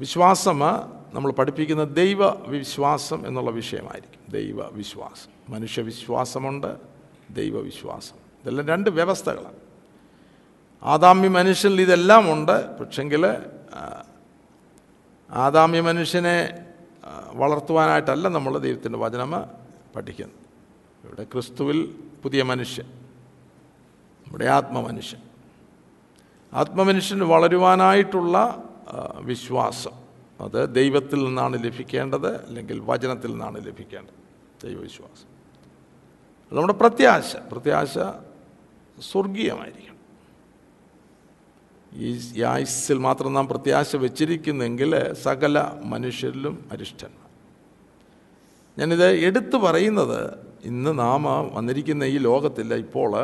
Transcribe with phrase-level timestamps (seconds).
[0.00, 0.58] വിശ്വാസം
[1.12, 4.32] നമ്മൾ പഠിപ്പിക്കുന്ന ദൈവ വിശ്വാസം എന്നുള്ള വിഷയമായിരിക്കും.
[4.32, 5.52] ദൈവ വിശ്വാസം.
[5.54, 6.76] മനുഷ്യവിശ്വാസമുണ്ട്
[7.30, 9.56] ദൈവവിശ്വാസം ഇതെല്ലാം രണ്ട് വ്യവസ്ഥകളാണ്.
[10.82, 13.26] ആദാമ്യ മനുഷ്യനിൽ ഇതെല്ലാം ഉണ്ട് പക്ഷെങ്കിൽ
[15.30, 16.64] ആദാമ്യ മനുഷ്യനെ
[17.32, 19.32] വളർത്തുവാനായിട്ടല്ല നമ്മൾ ദൈവത്തിന്റെ വചനം
[19.96, 20.38] പഠിക്കുന്നത്.
[21.04, 22.86] ഇവിടെ ക്രിസ്തുവിൽ പുതിയ മനുഷ്യൻ
[24.26, 25.20] നമ്മുടെ ആത്മമനുഷ്യൻ.
[26.52, 28.62] ആത്മമനുഷ്യന് വളരുവാനായിട്ടുള്ള
[29.20, 29.90] വിശ്വാസം.
[30.40, 34.14] അത് ദൈവത്തിൽ നിന്നാണ് ലഭിക്കേണ്ടത് അല്ലെങ്കിൽ വചനത്തിൽ നിന്നാണ് ലഭിക്കേണ്ടത്.
[34.66, 35.34] ദൈവവിശ്വാസം.
[36.56, 37.36] നമ്മുടെ പ്രത്യാശ.
[37.36, 37.94] പ്രത്യാശ
[39.00, 39.94] സ്വർഗീയമായിരിക്കണം.
[41.94, 47.24] ഈ ആയുസ്സിൽ മാത്രം നാം പ്രത്യാശ വെച്ചിരിക്കുന്നെങ്കിൽ സകല മനുഷ്യരിലും അരിഷ്ടന്മാർ.
[48.78, 50.30] ഞാനിത് എടുത്തു പറയുന്നത്
[50.64, 51.22] ഇന്ന് നാം
[51.54, 53.16] വന്നിരിക്കുന്ന ഈ ലോകത്തിൽ ഇപ്പോൾ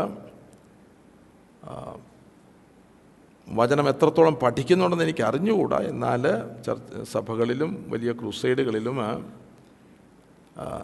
[3.52, 6.22] വചനം എത്രത്തോളം പഠിക്കുന്നുണ്ടെന്ന് എനിക്ക് അറിഞ്ഞുകൂടാ എന്നാൽ
[6.66, 8.96] ചർച്ച സഭകളിലും വലിയ ക്രൂസൈഡുകളിലും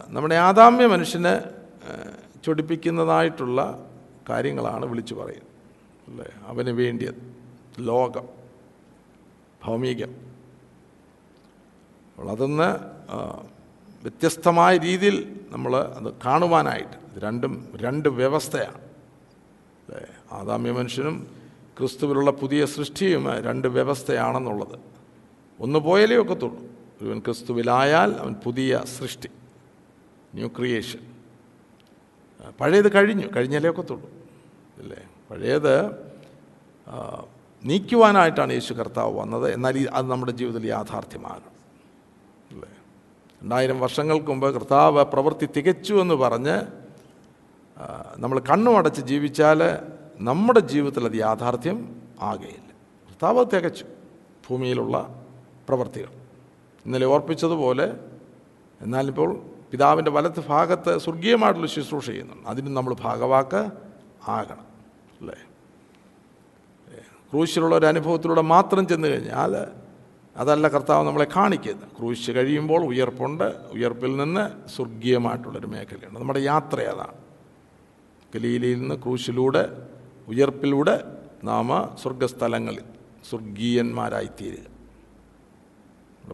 [0.07, 1.41] നമ്മുടെ ആദാമ്യ മനുഷ്യനെ
[2.45, 3.85] ചൊടിപ്പിക്കുന്നതായിട്ടുള്ള
[4.29, 5.47] കാര്യങ്ങളാണ് വിളിച്ചു പറയുന്നത്.
[6.07, 6.25] അല്ലേ?
[6.47, 7.35] അവന് വേണ്ടിയത്.
[7.79, 8.23] ലോകം.
[9.65, 10.15] ഭൗമികം.
[12.29, 12.77] അതൊന്ന്
[14.01, 17.19] വ്യത്യസ്തമായ രീതിയിൽ നമ്മൾ അത് കാണുവാനായിട്ട്.
[17.19, 18.77] രണ്ടും രണ്ട് വ്യവസ്ഥയാണ്.
[18.77, 20.07] അല്ലേ?
[20.31, 21.36] ആദാമ്യ മനുഷ്യനും
[21.79, 24.79] ക്രിസ്തുവിലുള്ള പുതിയ സൃഷ്ടിയും രണ്ട് വ്യവസ്ഥയാണെന്നുള്ളത്.
[25.59, 26.59] ഒന്ന് പോയാലേ ഒക്കത്തുള്ളൂ.
[27.01, 29.29] ഒരുവൻ ക്രിസ്തുവിലായാൽ അവൻ പുതിയ സൃഷ്ടി
[30.35, 30.99] ന്യൂ ക്രിയേഷൻ
[32.61, 34.09] പഴയത് കഴിഞ്ഞു കഴിഞ്ഞാലേ ഒക്കത്തുള്ളൂ.
[34.77, 35.73] അല്ലേ പഴയത്
[37.63, 39.53] നീക്കുവാനായിട്ടാണ് യേശു കർത്താവ് വന്നത്.
[39.53, 41.53] എന്നാൽ അത് നമ്മുടെ ജീവിതത്തിൽ യാഥാർത്ഥ്യമാകണം
[42.51, 42.69] അല്ലേ
[43.41, 46.55] രണ്ടായിരം വർഷങ്ങൾക്ക് മുമ്പ് കർത്താവ് പ്രവൃത്തി തികച്ചു എന്ന് പറഞ്ഞ്
[48.17, 49.59] നമ്മൾ കണ്ണുമടച്ച് ജീവിച്ചാൽ
[50.19, 52.71] നമ്മുടെ ജീവിതത്തിൽ അത് യാഥാർത്ഥ്യം ആകെയില്ല.
[53.09, 53.85] കർത്താവ് തികച്ചു.
[54.49, 55.25] ഭൂമിയിലുള്ള
[55.67, 56.07] പ്രവൃത്തികൾ
[56.85, 57.93] ഇന്നലെ ഓർപ്പിച്ചതുപോലെ
[58.81, 62.49] എന്നാലിപ്പോൾ പിതാവിന്റെ വലത്ത് ഭാഗത്ത് സ്വർഗീയമായിട്ടുള്ള ശുശ്രൂഷ ചെയ്യുന്നുണ്ട്.
[62.49, 63.69] അതിന് നമ്മൾ ഭാഗവാക്ക്
[64.27, 64.65] ആകണം
[65.21, 65.35] അല്ലേ?
[67.31, 69.67] ക്രൂശിലുള്ള ഒരു അനുഭവത്തിലൂടെ മാത്രം ചെന്ന് കഴിഞ്ഞാൽ
[70.37, 71.89] അതല്ല കർത്താവ് നമ്മളെ കാണിക്കുന്നത്.
[71.99, 73.43] ക്രൂശ് കഴിയുമ്പോൾ ഉയർപ്പുണ്ട്.
[73.43, 76.19] ഉയർപ്പിൽ നിന്ന് സ്വർഗീയമായിട്ടുള്ളൊരു മേഖലയുണ്ട്.
[76.19, 77.13] നമ്മുടെ യാത്ര അതാണ്.
[78.35, 79.87] ഗലീലയിൽ നിന്ന് ക്രൂശിലൂടെ
[80.27, 80.95] ഉയർപ്പിലൂടെ
[81.43, 82.83] നാമ സ്വർഗസ്ഥലങ്ങളിൽ
[83.29, 84.65] സ്വർഗീയന്മാരായിത്തീരുക.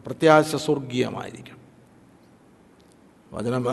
[0.06, 1.58] പ്രത്യാശ സ്വർഗീയമായിരിക്കും
[3.32, 3.64] വചനം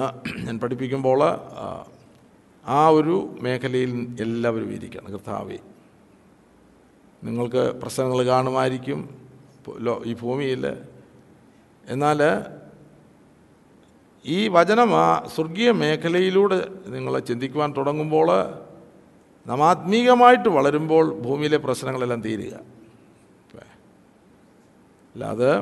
[0.45, 5.57] ഞാൻ പഠിപ്പിക്കുമ്പോൾ ആ, ഒരു മേഖലയിൽ എല്ലാവരും ഇരിക്കണം കർത്താവേ.
[7.23, 8.99] നിങ്ങൾക്ക് പ്രശ്നങ്ങൾ കാണുമായിരിക്കും
[10.05, 10.63] ഈ ഭൂമിയിൽ.
[11.85, 12.19] എന്നാൽ
[14.25, 16.57] ഈ വചനം ആ സ്വർഗീയ മേഖലയിലൂടെ
[16.87, 18.27] നിങ്ങൾ ചിന്തിക്കുവാൻ തുടങ്ങുമ്പോൾ
[19.47, 22.59] നാം ആത്മീകമായിട്ട് വളരുമ്പോൾ ഭൂമിയിലെ പ്രശ്നങ്ങളെല്ലാം തീരുക.
[25.13, 25.61] അല്ലാതെ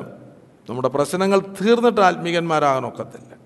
[0.70, 3.36] നമ്മുടെ പ്രശ്നങ്ങൾ തീർന്നിട്ട് ആത്മീകന്മാരാകാൻ ഒക്കത്തില്ല.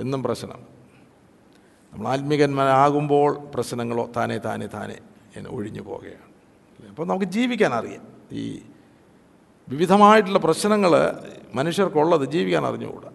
[0.00, 0.62] എന്നും പ്രശ്നം.
[1.92, 4.98] നമ്മൾ ആത്മീകന്മാരാകുമ്പോൾ പ്രശ്നങ്ങളോ താനെ താനെ താനെ
[5.48, 6.30] ഒഴിഞ്ഞു പോകുകയാണ്.
[6.88, 8.06] അപ്പോൾ നമുക്ക് ജീവിക്കാൻ അറിയാം.
[8.32, 8.62] ഈ
[9.68, 10.90] വിവിധമായിട്ടുള്ള പ്രശ്നങ്ങൾ
[11.54, 13.08] മനുഷ്യർക്കുള്ളത് ജീവിക്കാൻ അറിഞ്ഞുകൂടാ.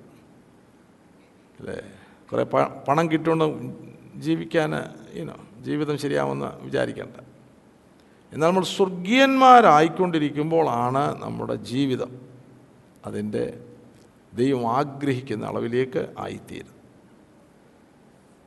[1.60, 1.82] അല്ലേ?
[2.32, 2.44] കുറേ
[2.88, 3.76] പണം കിട്ടുകൊണ്ട്
[4.20, 4.72] ജീവിക്കാൻ
[5.16, 7.16] ഇനോ ജീവിതം ശരിയാവുമെന്ന് വിചാരിക്കേണ്ട.
[8.34, 12.22] എന്നാൽ നമ്മൾ സ്വർഗീയന്മാരായിക്കൊണ്ടിരിക്കുമ്പോഴാണ് നമ്മുടെ ജീവിതം
[13.06, 13.64] അതിന്റെ
[14.34, 16.76] ദൈവം ആഗ്രഹിക്കുന്ന അളവിലേക്ക് ആയിത്തീരുന്നത്.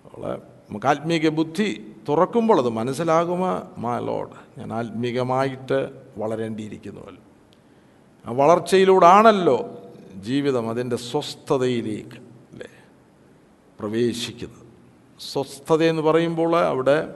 [0.04, 7.22] അവളെ നമുക്ക് ആത്മീക ബുദ്ധി തുറക്കുമ്പോൾ അത് മനസ്സിലാകുമോ മാ ലോഡ് ഞാൻ ആത്മീകമായിട്ട് വളരേണ്ടിയിരിക്കുന്നുവല്ലോ
[8.26, 9.84] ആ വളർച്ചയിലൂടാണല്ലോ
[10.16, 12.18] ജീവിതം അതിന്റെ സ്വസ്ഥതയിലേക്ക്
[12.52, 12.68] അല്ലേ
[13.80, 14.57] പ്രവേശിക്കുന്നത്.
[15.20, 17.14] സ്വസ്ഥത എന്ന് പറയുമ്പോൾ അവിടെ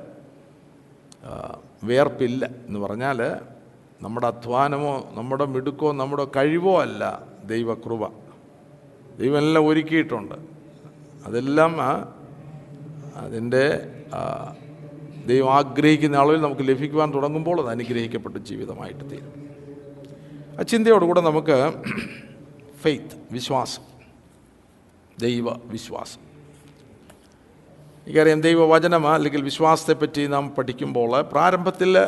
[1.84, 3.36] വേർപ്പില്ല എന്ന് പറഞ്ഞാൽ
[4.02, 8.08] നമ്മുടെ അധ്വാനമോ നമ്മുടെ മിടുക്കോ നമ്മുടെ കഴിവോ അല്ല ദൈവകൃപ.
[9.18, 10.34] ദൈവമെല്ലാം ഒരുക്കിയിട്ടുണ്ട്.
[11.26, 11.76] അതെല്ലാം
[13.16, 13.94] അതിന്റെ
[15.26, 19.48] ദൈവം ആഗ്രഹിക്കുന്ന അളവിൽ നമുക്ക് ലഭിക്കുവാൻ തുടങ്ങുമ്പോൾ അത് അനുഗ്രഹിക്കപ്പെട്ട ജീവിതമായിട്ട് തീരും.
[20.58, 21.72] ആ ചിന്തയോടുകൂടെ നമുക്ക്
[22.80, 23.82] ഫെയ്ത്ത് വിശ്വാസം
[25.20, 26.31] ദൈവ വിശ്വാസം
[28.06, 31.98] എനിക്കറിയാം ദൈവവചനം അല്ലെങ്കിൽ വിശ്വാസത്തെപ്പറ്റി നാം പഠിക്കുമ്പോൾ പ്രാരംഭത്തിൽ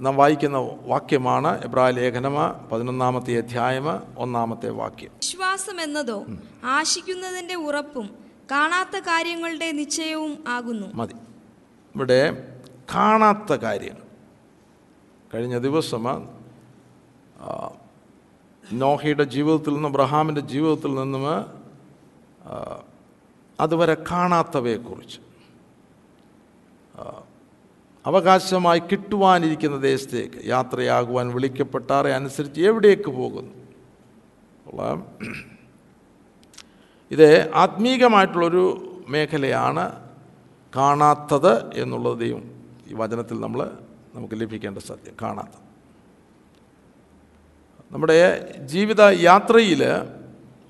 [0.00, 3.84] നാം വായിക്കുന്ന വാക്യമാണ് എബ്രായ ലേഖനമ പതിനൊന്നാമത്തെ അധ്യായം
[4.18, 5.10] ഒന്നാമത്തെ വാക്യം.
[5.14, 6.24] വിശ്വാസം എന്നതോ
[6.64, 8.10] ആശിക്കുന്നതിന്റെ ഉറപ്പും
[8.50, 10.86] കാണാത്ത കാര്യങ്ങളുടെ നിശ്ചയവും ആകുന്നു.
[10.94, 11.14] മതി.
[11.94, 12.48] ഇവിടെ
[12.94, 14.02] കാണാത്ത കാര്യങ്ങൾ.
[15.34, 16.28] കഴിഞ്ഞ ദിവസം
[18.72, 21.24] നോഹയുടെ ജീവിതത്തിൽ നിന്നും അബ്രഹാമിന്റെ ജീവിതത്തിൽ നിന്നും
[23.60, 25.18] അതുവരെ കാണാത്തവയെക്കുറിച്ച്.
[28.06, 33.54] അവകാശമായി കിട്ടുവാനിരിക്കുന്ന ദേശത്തേക്ക് യാത്രയാകുവാൻ വിളിക്കപ്പെട്ടാറെ അനുസരിച്ച് എവിടേക്ക് പോകുന്നു?
[37.10, 38.64] ഇത് ആത്മീകമായിട്ടുള്ളൊരു
[39.08, 39.84] മേഖലയാണ്
[40.76, 43.60] കാണാത്തത് എന്നുള്ളത് ഈ വചനത്തിൽ നമ്മൾ
[44.14, 45.64] നമുക്ക് ലഭിക്കേണ്ട സത്യം കാണാത്തത്.
[47.92, 48.18] നമ്മുടെ
[48.58, 49.82] ജീവിത യാത്രയിൽ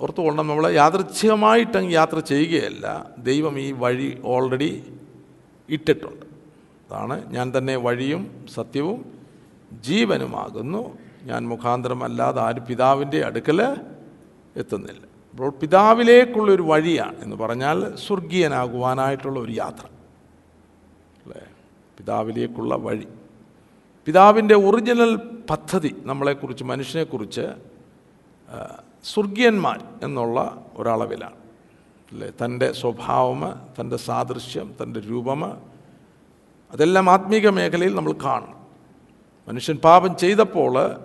[0.04, 3.10] ഓർത്തുകൊള്ളം നമ്മൾ യാദൃച്ഛികമായിട്ടങ്ങ് യാത്ര ചെയ്യുകയല്ല.
[3.18, 4.98] ദൈവം ഈ വഴി ഓൾറെഡി
[5.68, 6.26] ഇട്ടിട്ടുണ്ട്.
[6.90, 9.18] അതാണ് ഞാൻ തന്നെ വഴിയും സത്യവും
[9.80, 10.98] ജീവനുമാകുന്നു.
[11.22, 13.76] ഞാൻ മുഖാന്തരമല്ലാതെ ആര് പിതാവിന്റെ അടുക്കൽ
[14.56, 15.02] എത്തുന്നില്ല.
[15.30, 19.86] അപ്പോൾ പിതാവിലേക്കുള്ളൊരു വഴിയാണ് എന്ന് പറഞ്ഞാൽ സ്വർഗീയനാകുവാനായിട്ടുള്ള ഒരു യാത്ര.
[21.26, 21.42] അല്ലേ?
[21.98, 23.06] പിതാവിലേക്കുള്ള വഴി.
[24.06, 25.16] പിതാവിന്റെ ഒറിജിനൽ
[25.50, 27.74] പദ്ധതി നമ്മളെക്കുറിച്ച് മനുഷ്യനെക്കുറിച്ച്
[29.04, 31.34] സ്വർഗീയന്മാർ എന്നുള്ള ഒരളവിലാണ്.
[32.12, 32.32] അല്ലേ?
[32.44, 35.44] തന്റെ സ്വഭാവം തന്റെ സാദൃശ്യം തന്റെ രൂപം
[36.72, 38.66] അതെല്ലാം ആത്മീക മേഖലയിൽ നമ്മൾ കാണണം.
[39.48, 41.00] മനുഷ്യൻ പാപം ചെയ്തപ്പോൾ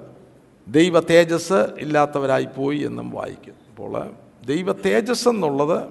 [0.67, 3.53] ദൈവ തേജസ് ഇല്ലാത്തവരായി പോയി എന്നും വായിക്കും.
[3.69, 4.11] അപ്പോൾ
[4.45, 5.89] ദൈവ തേജസ് എന്നുള്ളത്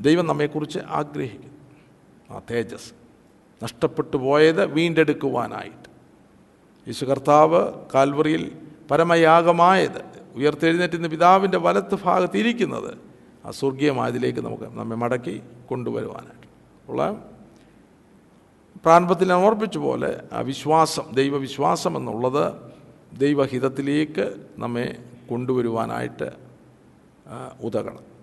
[0.00, 1.54] ദൈവം നമ്മെക്കുറിച്ച് ആഗ്രഹിക്കുന്നു.
[2.36, 2.92] ആ തേജസ്
[3.64, 5.88] നഷ്ടപ്പെട്ടു പോയത് വീണ്ടെടുക്കുവാനായിട്ട്.
[6.88, 10.00] യേശു കർത്താവ് കാൽവറിയിൽ പരമയാഗമായത്
[10.34, 12.98] ഉയർത്തെഴുന്നേറ്റുന്ന പിതാവിന്റെ വലത്ത് ഭാഗത്ത് ഇരിക്കുന്നത്
[13.46, 16.48] ആ സ്വർഗീയമായതിലേക്ക് നമുക്ക് നമ്മെ മടക്കി കൊണ്ടുവരുവാനായിട്ട്.
[16.88, 17.24] ഉള്ള
[18.82, 22.54] പ്രാരംഭത്തിൽ ഓർപ്പിച്ച പോലെ ആ വിശ്വാസം ദൈവവിശ്വാസം എന്നുള്ളത്
[23.18, 24.96] ദൈവഹിതത്തിലേക്ക് നമ്മെ
[25.30, 26.32] കൊണ്ടുവരുവാനായിട്ട്
[27.62, 28.14] ഉതകണം.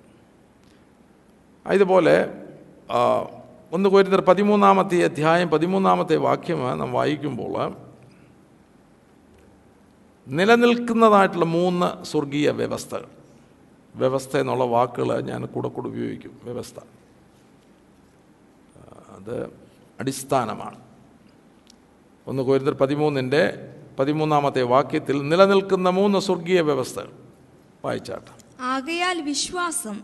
[1.72, 2.34] ഇതുപോലെ
[3.72, 7.76] ഒന്ന് കോരിന്തർ പതിമൂന്നാമത്തെ അധ്യായം പതിമൂന്നാമത്തെ വാക്യം നാം വായിക്കുമ്പോൾ
[10.28, 13.06] നിലനിൽക്കുന്നതായിട്ടുള്ള മൂന്ന് സ്വർഗീയ വ്യവസ്ഥകൾ.
[13.96, 16.40] വ്യവസ്ഥ എന്നുള്ള വാക്കുകൾ ഞാൻ കൂടെ കൂടെ ഉപയോഗിക്കും.
[16.44, 16.80] വ്യവസ്ഥ.
[19.10, 19.50] അത്
[20.00, 20.80] അടിസ്ഥാനമാണ്.
[22.28, 27.12] ഒന്ന് കോരിന്തർ പതിമൂന്നിന്റെ പതിമൂന്നാമത്തെ വാക്യത്തിൽ നിലനിൽക്കുന്ന മൂന്ന് സ്വർഗീയ വ്യവസ്ഥകൾ.
[27.86, 28.64] വായിച്ചാട്ടെ.
[28.64, 30.02] ആകയാൽ വിശ്വാസം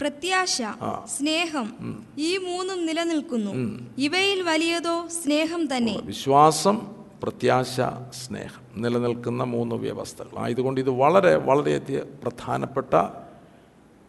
[0.00, 0.62] പ്രത്യാശ
[1.04, 1.74] സ്നേഹം
[2.18, 3.80] ഈ മൂന്നും നിലനിൽക്കുന്നു.
[3.98, 6.00] ഇവയിൽ വലിയതോ സ്നേഹം തന്നെ.
[6.04, 7.80] വിശ്വാസം പ്രത്യാശ
[8.12, 8.82] സ്നേഹം.
[8.82, 10.38] നിലനിൽക്കുന്ന മൂന്ന് വ്യവസ്ഥകൾ.
[10.38, 13.08] ആയതുകൊണ്ട് ഇത് വളരെ വളരെയധികം പ്രധാനപ്പെട്ട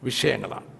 [0.03, 0.77] വിഷയങ്ങളാണ്.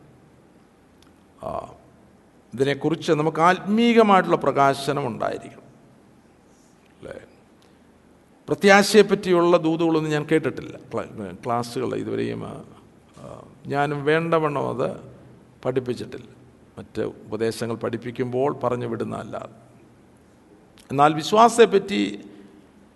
[2.54, 5.62] ഇതിനെക്കുറിച്ച് നമുക്ക് ആത്മീകമായിട്ടുള്ള പ്രകാശനം ഉണ്ടായിരിക്കണം.
[7.00, 7.20] അല്ലേ?
[8.48, 10.78] പ്രത്യാശയെപ്പറ്റിയുള്ള ദൂതുകളൊന്നും ഞാൻ കേട്ടിട്ടില്ല.
[10.94, 12.66] ക്ലാ- ക്ലാസ്സുകൾ ഇതുവരെയും
[13.68, 14.98] ഞാനും വേണ്ടവണ്ണം അത്
[15.66, 16.28] പഠിപ്പിച്ചിട്ടില്ല.
[16.78, 19.67] മറ്റ് ഉപദേശങ്ങൾ പഠിപ്പിക്കുമ്പോൾ പറഞ്ഞു വിടുന്ന അല്ലാതെ
[20.92, 22.30] എന്നാൽ വിശ്വാസത്തെപ്പറ്റി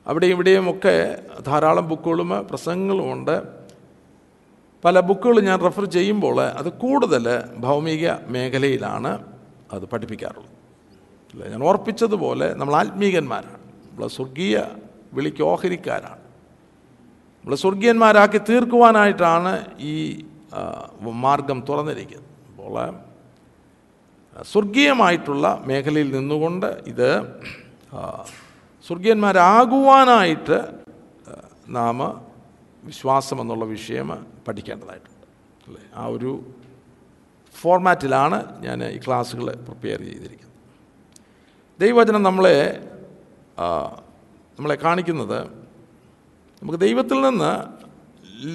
[0.07, 3.43] അവിടെയും ഇവിടെയും ഒക്കെ ധാരാളം ബുക്കുകളും പ്രസംഗങ്ങളുമുണ്ട്
[4.85, 7.25] പല ബുക്കുകൾ ഞാൻ റെഫർ ചെയ്യുമ്പോൾ അത് കൂടുതൽ
[7.57, 9.25] ഭൗമിക മേഖലയിലാണ്
[9.71, 10.51] അത് പഠിപ്പിക്കാറുള്ളത്.
[11.33, 11.47] അല്ല?
[11.47, 13.57] ഞാൻ ഓർപ്പിച്ചതുപോലെ നമ്മൾ ആത്മീകന്മാരാണ്.
[13.57, 14.63] നമ്മൾ സ്വർഗീയ
[15.13, 16.21] വിളിക്ക് ഓഹരിക്കാരാണ്.
[17.39, 20.25] നമ്മൾ സ്വർഗീയന്മാരാക്കി തീർക്കുവാനായിട്ടാണ് ഈ
[21.01, 22.27] മാർഗം തുറന്നിരിക്കുന്നത്.
[22.49, 22.93] അപ്പോൾ
[24.43, 27.09] സ്വർഗീയമായിട്ടുള്ള മേഖലയിൽ നിന്നുകൊണ്ട് ഇത്
[28.87, 30.59] സ്വർഗീയന്മാരാകുവാനായിട്ട്
[31.69, 31.97] നാം
[32.83, 35.27] വിശ്വാസം എന്നുള്ള വിഷയം പഠിക്കേണ്ടതായിട്ടുണ്ട്.
[35.67, 35.81] അല്ലേ?
[35.95, 36.31] ആ ഒരു
[37.55, 40.57] ഫോർമാറ്റിലാണ് ഞാൻ ഈ ക്ലാസ്സുകൾ പ്രിപ്പയർ ചെയ്തിരിക്കുന്നത്.
[41.79, 42.57] ദൈവവചനം നമ്മളെ
[44.57, 45.43] നമ്മളെ കാണിക്കുന്നത്
[46.61, 47.51] നമുക്ക് ദൈവത്തിൽ നിന്ന്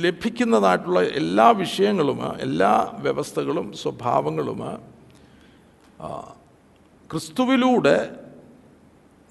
[0.03, 4.61] ലഭിക്കുന്നതായിട്ടുള്ള എല്ലാ വിഷയങ്ങളും എല്ലാ വ്യവസ്ഥകളും സ്വഭാവങ്ങളും
[7.11, 8.26] ക്രിസ്തുവിലൂടെ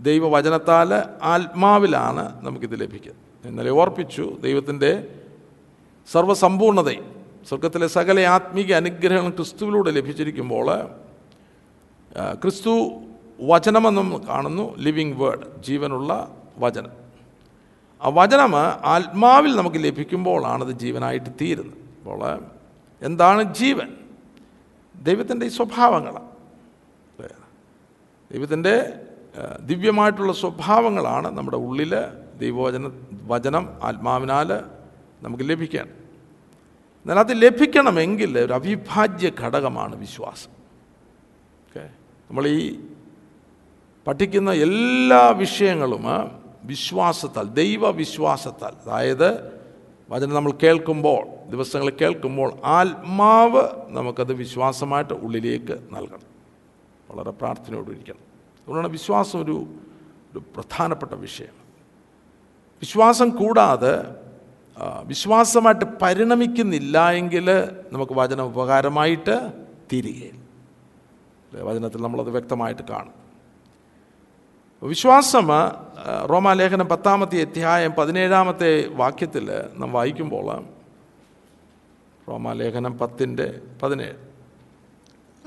[0.01, 5.21] ദൈവവചനത്താൽ ആത്മാവിലാണ് നമുക്കിത് ലഭിക്കുന്നത് ഇന്നലെ ഓർപ്പിച്ചു ദൈവത്തിന്റെ
[6.11, 7.15] സർവസമ്പൂർണതയും
[7.49, 10.65] സ്വർഗത്തിലെ സകല ആത്മീക അനുഗ്രഹങ്ങൾ ക്രിസ്തുവിലൂടെ ലഭിച്ചിരിക്കുമ്പോൾ
[12.33, 12.91] ക്രിസ്തു
[13.41, 16.91] വചനമെന്നും കാണുന്നു ലിവിങ് വേർഡ് ജീവനുള്ള വചനം.
[18.01, 21.77] ആ വചനം ആത്മാവിൽ നമുക്ക് ലഭിക്കുമ്പോഴാണത് ജീവനായിട്ട് തീരുന്നത്.
[21.77, 22.43] അപ്പോൾ
[23.01, 23.97] എന്താണ് ജീവൻ?
[25.03, 26.25] ദൈവത്തിന്റെ ഈ സ്വഭാവങ്ങളാണ്.
[26.25, 27.29] അല്ലേ?
[28.31, 29.04] ദൈവത്തിന്റെ
[29.65, 31.95] ദിവ്യമായിട്ടുള്ള സ്വഭാവങ്ങളാണ് നമ്മുടെ ഉള്ളിൽ
[32.39, 32.91] ദൈവവചന
[33.23, 34.53] വചനം ആത്മാവിനാൽ
[35.21, 35.85] നമുക്ക് ലഭിക്കാൻ.
[37.05, 40.49] എന്നാൽ അത് ലഭിക്കണമെങ്കിൽ ഒരു അവിഭാജ്യ ഘടകമാണ് വിശ്വാസം.
[41.67, 41.85] ഓക്കെ?
[42.29, 42.79] നമ്മൾ ഈ
[44.07, 46.03] പഠിക്കുന്ന എല്ലാ വിഷയങ്ങളും
[46.63, 49.55] വിശ്വാസത്താൽ ദൈവവിശ്വാസത്താൽ അതായത്
[50.09, 56.35] വചനം നമ്മൾ കേൾക്കുമ്പോൾ ദിവസങ്ങൾ കേൾക്കുമ്പോൾ ആത്മാവ് നമുക്കത് വിശ്വാസമായിട്ട് ഉള്ളിലേക്ക് നൽകണം.
[57.11, 58.24] വളരെ പ്രാർത്ഥനയോടിരിക്കണം
[58.65, 59.67] അതുകൊണ്ടാണ് വിശ്വാസം ഒരു
[60.31, 61.55] ഒരു പ്രധാനപ്പെട്ട വിഷയം.
[62.81, 63.93] വിശ്വാസം കൂടാതെ
[65.05, 67.45] വിശ്വാസമായിട്ട് പരിണമിക്കുന്നില്ല എങ്കിൽ
[67.91, 69.35] നമുക്ക് വചനം ഉപകാരമായിട്ട്
[71.49, 71.61] അല്ലേ?
[71.61, 73.13] വചനത്തിൽ നമ്മളത് വ്യക്തമായിട്ട് കാണും.
[74.83, 75.47] വിശ്വാസം
[76.29, 80.65] റോമാലേഖനം പത്താമത്തെ അധ്യായം പതിനേഴാമത്തെ വാക്യത്തിൽ നാം വായിക്കുമ്പോൾ
[82.27, 84.17] റോമാലേഖനം പത്തിന്റെ പതിനേഴ്.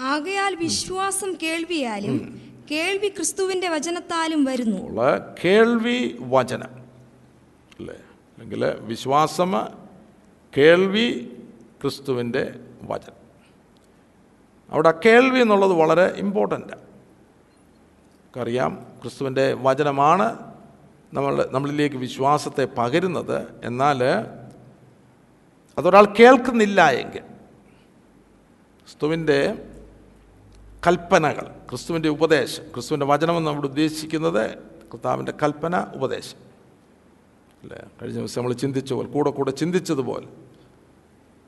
[0.00, 5.02] ആകയാൽ വിശ്വാസം കേൾവിയാലും കേൾവി ക്രിസ്തുവിന്റെ വചനത്താലും വരുന്നു.
[5.44, 6.70] കേൾവി വചനം.
[7.78, 7.94] അല്ലേ?
[7.94, 9.52] അല്ലെങ്കിൽ വിശ്വാസം
[10.56, 11.32] കേൾവി
[11.82, 13.14] ക്രിസ്തുവിന്റെ വചനം.
[14.70, 16.80] അവിടെ കേൾവി എന്നുള്ളത് വളരെ ഇമ്പോർട്ടന്റാണ്
[18.40, 20.54] അറിയാം ക്രിസ്തുവിന്റെ വചനമാണ്
[21.14, 23.60] നമ്മൾ നമ്മളിലേക്ക് വിശ്വാസത്തെ പകരുന്നത്.
[23.64, 24.04] എന്നാൽ
[25.78, 27.20] അതൊരാൾ കേൾക്കുന്നില്ല എങ്കിൽ
[28.82, 29.67] ക്രിസ്തുവിന്റെ
[30.86, 36.36] കൽപ്പനകൾ ക്രിസ്തുവിന്റെ ഉപദേശം ക്രിസ്തുവിന്റെ വചനമെന്ന് നമ്മൾ ഉദ്ദേശിക്കുന്നത് കർത്താവിന്റെ കൽപ്പന ഉപദേശം.
[37.62, 37.78] അല്ലേ?
[38.02, 40.26] കഴിഞ്ഞ ദിവസം നമ്മൾ ചിന്തിച്ച പോലെ കൂടെ കൂടെ ചിന്തിച്ചതുപോലെ.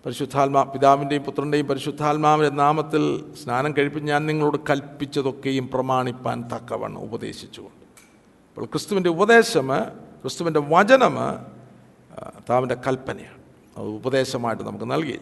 [0.06, 7.84] പരിശുദ്ധാത്മാ പിതാവിന്റെയും പുത്രന്റെയും പരിശുദ്ധാത്മാവിന്റെ നാമത്തിൽ സ്നാനം കഴിപ്പിച്ച് ഞാൻ നിങ്ങളോട് കൽപ്പിച്ചതൊക്കെയും പ്രമാണിപ്പാൻ തക്കവണ്ണം ഉപദേശിച്ചുകൊണ്ട്.
[8.48, 9.68] അപ്പോൾ ക്രിസ്തുവിന്റെ ഉപദേശം
[10.22, 11.16] ക്രിസ്തുവിന്റെ വചനം
[12.50, 13.38] താവിന്റെ കൽപ്പനയാണ്.
[13.78, 15.18] അത് ഉപദേശമായിട്ട് നമുക്ക് നൽകി.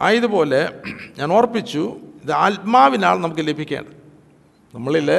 [0.00, 0.82] ആയതുപോലെ
[1.18, 1.96] ഞാൻ ഓർപ്പിച്ചു
[2.28, 3.94] ഇത് ആത്മാവിനാണ് നമുക്ക് ലഭിക്കേണ്ടത്.
[4.74, 5.10] നമ്മളിൽ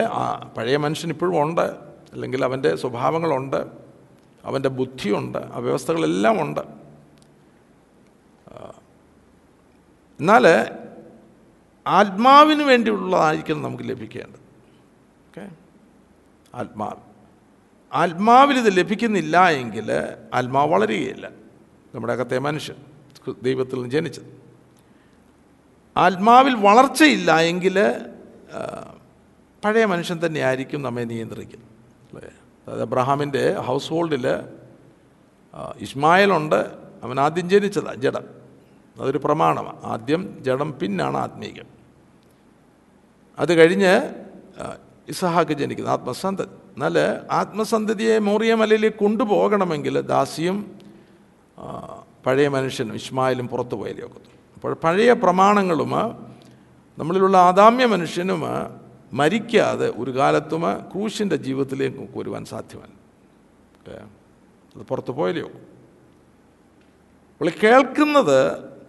[0.57, 1.75] പഴയ മനുഷ്യൻ ഇപ്പോഴും ഉണ്ട്.
[2.13, 3.67] അല്ലെങ്കിൽ അവന്റെ സ്വഭാവങ്ങളുണ്ട്.
[4.45, 5.37] അവന്റെ ബുദ്ധിയുണ്ട്.
[5.37, 6.59] ആ വ്യവസ്ഥകളെല്ലാം ഉണ്ട്.
[10.19, 10.47] എന്നാൽ
[11.87, 14.39] ആത്മാവിന് വേണ്ടിയുള്ളതായിരിക്കണം നമുക്ക് ലഭിക്കേണ്ടത്.
[15.27, 15.49] ഓക്കെ?
[16.55, 17.01] ആത്മാവ്.
[17.93, 19.91] ആത്മാവിൽ ഇത് ലഭിക്കുന്നില്ല എങ്കിൽ
[20.33, 21.29] ആത്മാവ് വളരുകയില്ല.
[21.95, 22.75] നമ്മുടെ അകത്തെ മനുഷ്യൻ
[23.41, 24.48] ദൈവത്തിൽ നിന്ന് ജനിച്ചത്.
[25.99, 27.77] ആത്മാവിൽ വളർച്ചയില്ല എങ്കിൽ
[29.63, 31.69] പഴയ മനുഷ്യൻ തന്നെയായിരിക്കും നമ്മെ നിയന്ത്രിക്കുന്നത്.
[32.09, 32.31] അല്ലേ?
[32.67, 34.25] അതായത് അബ്രഹാമിന്റെ ഹൗസ് ഹോൾഡിൽ
[35.79, 36.59] ഇസ്മായിലുണ്ട്
[37.03, 38.25] അവൻ ആദ്യം ജനിച്ചതാണ് ജഡം.
[39.01, 41.67] അതൊരു പ്രമാണമാണ് ആദ്യം ജഡം പിന്നാണ് ആത്മീകം.
[43.39, 43.93] അത് കഴിഞ്ഞ്
[45.07, 46.95] ഇസഹാക്ക് ജനിക്കുന്നത് ആത്മസന്ധ എന്നാൽ
[47.31, 50.57] ആത്മസന്ധതിയെ മോറിയ മലയിലേക്ക് കൊണ്ടുപോകണമെങ്കിൽ ദാസിയും
[52.25, 55.91] പഴയ മനുഷ്യനും ഇസ്മായിലും പുറത്തു പോയാലേ ഒക്കത്തുള്ളൂ അപ്പോൾ പഴയ പ്രമാണങ്ങളും
[56.97, 58.41] നമ്മളിലുള്ള ആദാമ്യ മനുഷ്യനും
[59.13, 62.95] മരിക്കാതെ ഒരു കാലത്തും ക്രൂശിന്റെ ജീവിതത്തിലേക്ക് വരുവാൻ സാധ്യമല്ല?
[64.75, 65.49] അത് പുറത്തു പോയല്ലയോ
[67.31, 68.39] അപ്പോൾ കേൾക്കുന്നത്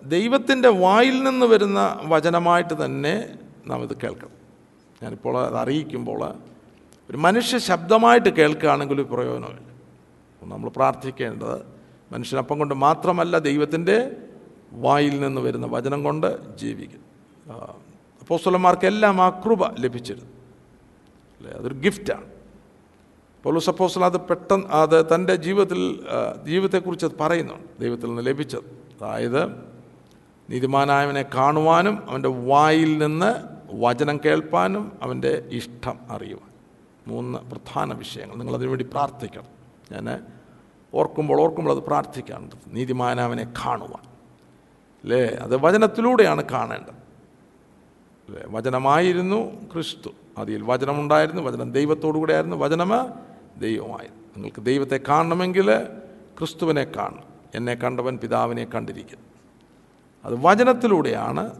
[0.06, 3.14] ദൈവത്തിന്റെ വായിൽ നിന്ന് വരുന്ന വചനമായിട്ട് തന്നെ
[3.66, 4.36] നാം ഇത് കേൾക്കണം.
[5.02, 6.20] ഞാനിപ്പോൾ അത് അറിയിക്കുമ്പോൾ
[7.10, 9.68] ഒരു മനുഷ്യ ശബ്ദമായിട്ട് കേൾക്കുകയാണെങ്കിൽ ഒരു പ്രയോജനമില്ല
[10.42, 11.56] നമ്മൾ പ്രാർത്ഥിക്കേണ്ടത്
[12.12, 13.96] മനുഷ്യനപ്പം കൊണ്ട് മാത്രമല്ല ദൈവത്തിന്റെ
[14.72, 17.10] വായിൽ നിന്ന് വരുന്ന വചനം കൊണ്ട് ജീവിക്കും
[18.20, 20.30] അപ്പോസ്വലന്മാർക്കെല്ലാം ആ കൃപ ലഭിച്ചിരുന്നു.
[21.38, 21.52] അല്ലേ?
[21.52, 22.24] അതൊരു ഗിഫ്റ്റാണ്.
[23.42, 26.00] പൗലോസ് സപ്പോസൽ അത് പെട്ടെന്ന് അത് തന്റെ ജീവിതത്തിൽ
[26.44, 27.80] ജീവിതത്തെക്കുറിച്ച് അത് പറയുന്നുണ്ട്.
[27.80, 28.64] ദൈവത്തിൽ നിന്ന് ലഭിച്ചത്.
[29.02, 29.50] അതായത്
[30.50, 33.34] നീതിമാനായവനെ കാണുവാനും അവന്റെ വായിൽ നിന്ന്
[33.72, 36.50] വചനം കേൾപ്പാനും അവന്റെ ഇഷ്ടം അറിയുവാൻ.
[37.06, 38.36] മൂന്ന് പ്രധാന വിഷയങ്ങൾ.
[38.36, 39.46] നിങ്ങളതിനു വേണ്ടി പ്രാർത്ഥിക്കണം.
[39.92, 40.26] ഞാൻ
[40.94, 44.09] ഓർക്കുമ്പോൾ ഓർക്കുമ്പോൾ അത് പ്രാർത്ഥിക്കാറുണ്ട് നീതിമാനാവനെ കാണുവാൻ.
[45.02, 46.94] അല്ലേ അത് വചനത്തിലൂടെയാണ് കാണേണ്ടത്.
[48.28, 50.10] അല്ലേ വചനമായിരുന്നു ക്രിസ്തു.
[50.38, 52.90] അതിൽ വചനമുണ്ടായിരുന്നു വചനം ദൈവത്തോടു കൂടെ ആയിരുന്നു വചനം
[53.56, 54.20] ദൈവമായിരുന്നു.
[54.36, 55.84] നിങ്ങൾക്ക് ദൈവത്തെ കാണണമെങ്കിൽ
[56.38, 57.24] ക്രിസ്തുവിനെ കാണണം.
[57.54, 59.24] എന്നെ കണ്ടവൻ പിതാവിനെ കണ്ടിരിക്കുന്നു.
[60.24, 61.50] അത് വചനത്തിലൂടെയാണ്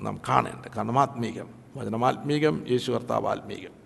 [0.00, 0.70] നാം കാണേണ്ടത്.
[0.76, 1.48] കാരണം ആത്മീകം.
[1.76, 3.84] വചനമാത്മീകം യേശു കർത്താവ് ആത്മീകം.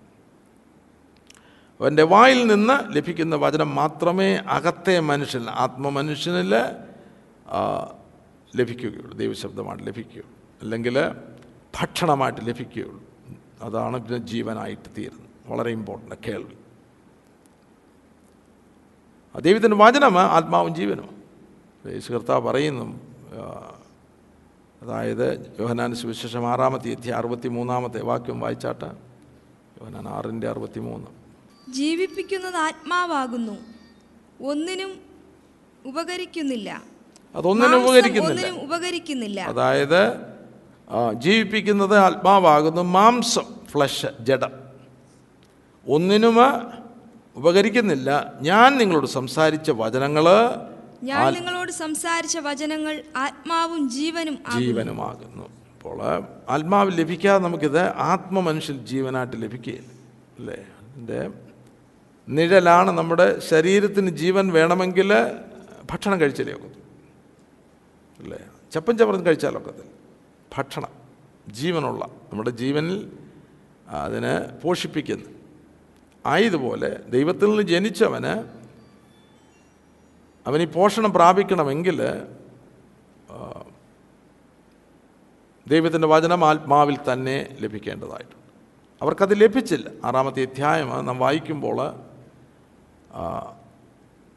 [1.81, 6.55] അവന്റെ വായിൽ നിന്ന് ലഭിക്കുന്ന വചനം മാത്രമേ അകത്തെ മനുഷ്യൻ ആത്മമനുഷ്യനിൽ
[8.57, 10.99] ലഭിക്കുകയുള്ളൂ ദൈവശബ്ദമായിട്ട് ലഭിക്കുകയുള്ളൂ അല്ലെങ്കിൽ
[11.81, 13.03] ഭക്ഷണമായിട്ട് ലഭിക്കുകയുള്ളൂ.
[13.63, 15.29] അതാണ് പിന്നെ ജീവനായിട്ട് തീരുന്നത്.
[15.47, 16.57] വളരെ ഇമ്പോർട്ടന്റ് കേൾവി.
[19.41, 21.23] ദൈവത്തിന്റെ വചനം ആത്മാവും ജീവനും.
[21.87, 23.01] യേശു കർത്താവ് പറയുന്നു
[24.83, 28.85] അതായത് യോഹനാൻ സുവിശേഷം ആറാമത്തെ അധ്യായം അറുപത്തി മൂന്നാമത്തെ വാക്യം വായിച്ചാട്ട്?
[29.81, 31.07] യോഹനാൻ ആറിന്റെ അറുപത്തി മൂന്ന്
[31.73, 33.57] ജീവിപ്പിക്കുന്നത് ആത്മാവാകുന്നു.
[34.43, 35.01] ഒന്നിനും
[35.87, 36.98] ഉപകരിക്കുന്നില്ല.
[37.35, 38.49] അതൊന്നിനും ഉപകരിക്കുന്നില്ല.
[38.51, 39.41] ഉപകരിക്കുന്നില്ല.
[39.41, 40.01] അതായത്
[41.15, 44.53] ജീവിപ്പിക്കുന്നത് ആത്മാവാകുന്നു മാംസം ഫ്ലഷ് ജഡം.
[45.89, 46.37] ഒന്നിനും
[47.37, 48.33] ഉപകരിക്കുന്നില്ല.
[48.41, 50.25] ഞാൻ നിങ്ങളോട് സംസാരിച്ച വചനങ്ങൾ
[51.03, 54.39] ഞാൻ നിങ്ങളോട് സംസാരിച്ച വചനങ്ങൾ ആത്മാവും ജീവനും.
[54.59, 55.45] ജീവനുമാകുന്നു.
[55.45, 59.91] അപ്പോൾ ആത്മാവ് ലഭിക്കാതെ നമുക്കിത് ആത്മമനുഷ്യൽ ജീവനായിട്ട് ലഭിക്കുകയില്ല.
[60.39, 60.57] അല്ലേ?
[60.57, 61.31] അതിന്റെ
[62.29, 65.13] നിഴലാണ് നമ്മുടെ ശരീരത്തിന് ജീവൻ വേണമെങ്കിൽ
[65.91, 66.78] ഭക്ഷണം കഴിച്ചാലേ ഒക്കത്തു
[68.19, 68.39] അല്ലേ?
[68.73, 69.93] ചപ്പൻ ചപ്പറന്ന് കഴിച്ചാലൊക്കത്തില്ല.
[70.57, 70.93] ഭക്ഷണം
[71.49, 73.13] ജീവനുള്ള നമ്മുടെ ജീവനിൽ
[73.89, 75.31] അതിനെ പോഷിപ്പിക്കുന്നു.
[76.27, 78.33] ആയതുപോലെ ദൈവത്തിൽ നിന്ന് ജനിച്ചവന്
[80.47, 82.01] അവൻ ഈ പോഷണം പ്രാപിക്കണമെങ്കിൽ
[85.69, 88.37] ദൈവത്തിന്റെ വചനം ആത്മാവിൽ തന്നെ ലഭിക്കേണ്ടതായിട്ടുണ്ട്.
[89.03, 89.91] അവർക്കത് ലഭിച്ചില്ല.
[90.05, 91.79] ആറാമത്തെ അധ്യായം നാം വായിക്കുമ്പോൾ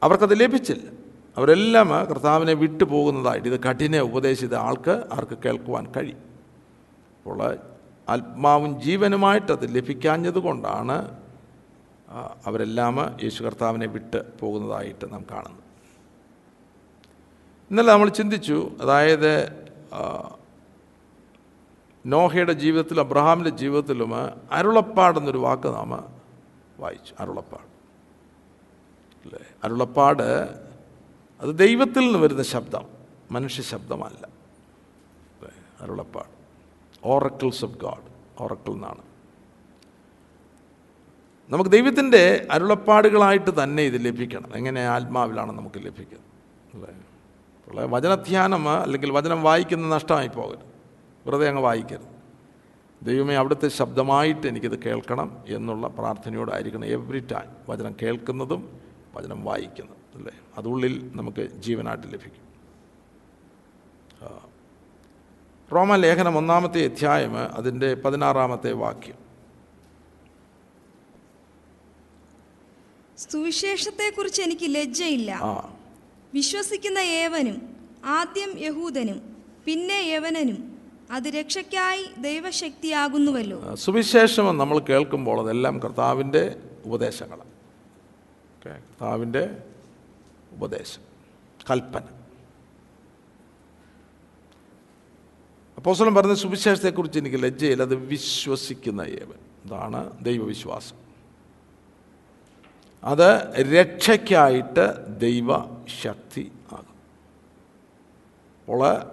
[0.04, 1.01] അവർക്കത് ലഭിച്ചില്ല.
[1.38, 6.18] അവരെല്ലാം കർത്താവിനെ വിട്ടു പോകുന്നതായിട്ട് ഇത് കഠിന ഉപദേശിത ആൾക്ക് ആർക്ക് കേൾക്കുവാൻ കഴിയും.
[7.18, 7.58] അപ്പോൾ
[8.10, 11.22] ആത്മാവും ജീവനുമായിട്ട് അത് ലഭിക്കാഞ്ഞത് കൊണ്ടാണ്
[12.46, 15.64] അവരെല്ലാം യേശു കർത്താവിനെ വിട്ട് പോകുന്നതായിട്ട് നാം കാണുന്നത്.
[17.72, 19.34] ഇന്നലെ നമ്മൾ ചിന്തിച്ചു അതായത്
[22.06, 24.12] നോഹയുടെ ജീവിതത്തിലും അബ്രഹാമിന്റെ ജീവിതത്തിലും
[24.52, 25.90] അരുളപ്പാടെന്നൊരു വാക്ക് നാം
[26.80, 27.72] വായിച്ചു അരുളപ്പാട്.
[29.26, 29.40] അല്ലേ?
[29.64, 30.50] അരുളപ്പാട്
[31.42, 32.86] അത് ദൈവത്തിൽ നിന്ന് വരുന്ന ശബ്ദം
[33.32, 34.28] മനുഷ്യ ശബ്ദമല്ല.
[35.82, 36.28] അരുളപ്പാട്.
[37.06, 39.02] ഓറക്കിൾസ് ഓഫ് ഗാഡ് ഓറക്കിൾ എന്നാണ്.
[41.50, 44.56] നമുക്ക് ദൈവത്തിന്റെ അരുളപ്പാടുകളായിട്ട് തന്നെ ഇത് ലഭിക്കണം.
[44.56, 46.90] എങ്ങനെ ആത്മാവിലാണ് നമുക്ക് ലഭിക്കുന്നത്
[47.70, 47.86] അല്ലേ?
[47.86, 50.66] വചനധ്യാനം അല്ലെങ്കിൽ വചനം വായിക്കുന്നത് നഷ്ടമായി പോകരുത്.
[51.26, 52.12] വെറുതെ അങ്ങ് വായിക്കരുത്.
[53.06, 58.80] ദൈവമേ അവിടുത്തെ ശബ്ദമായിട്ട് എനിക്കിത് കേൾക്കണം എന്നുള്ള പ്രാർത്ഥനയോടായിരിക്കണം എവറി ടൈം വചനം കേൾക്കുന്നതും
[59.16, 60.01] വചനം വായിക്കുന്നതും.
[60.16, 60.34] അല്ലേ?
[60.58, 62.52] അതുള്ളിൽ നമുക്ക് ജീവനായിട്ട് ലഭിക്കും.
[64.22, 69.16] റോമ റോമലേഖനം ഒന്നാമത്തെ അധ്യായം അതിന്റെ പതിനാറാമത്തെ വാക്യം.
[73.18, 75.40] സുവിശേഷത്തെക്കുറിച്ച് എനിക്ക് ലജ്ജയില്ല.
[76.34, 77.76] വിശ്വസിക്കുന്ന ഏവനും
[78.06, 80.78] ആദ്യം യഹൂദനും പിന്നെ യവനനും
[81.12, 83.76] അത് രക്ഷയ്ക്കായി ദൈവശക്തിയാകുന്നുവല്ലോ.
[83.76, 87.52] സുവിശേഷം നമ്മൾ കേൾക്കുമ്പോൾ അതെല്ലാം കർത്താവിന്റെ ഉപദേശങ്ങളാണ്.
[88.66, 89.71] കർത്താവിന്റെ
[90.52, 91.02] ഉപദേശം
[91.72, 92.02] കൽപ്പന.
[95.78, 99.66] അപ്പോസ്വലം പറഞ്ഞ സുവിശേഷത്തെക്കുറിച്ച് എനിക്ക് ലജ്ജയില്ല അത് വിശ്വസിക്കുന്ന ഏവൻ.
[99.66, 100.96] ഇതാണ് ദൈവവിശ്വാസം.
[103.04, 106.96] അത് രക്ഷയ്ക്കായിട്ട് ദൈവശക്തി ആകും.
[108.62, 109.12] അപ്പോൾ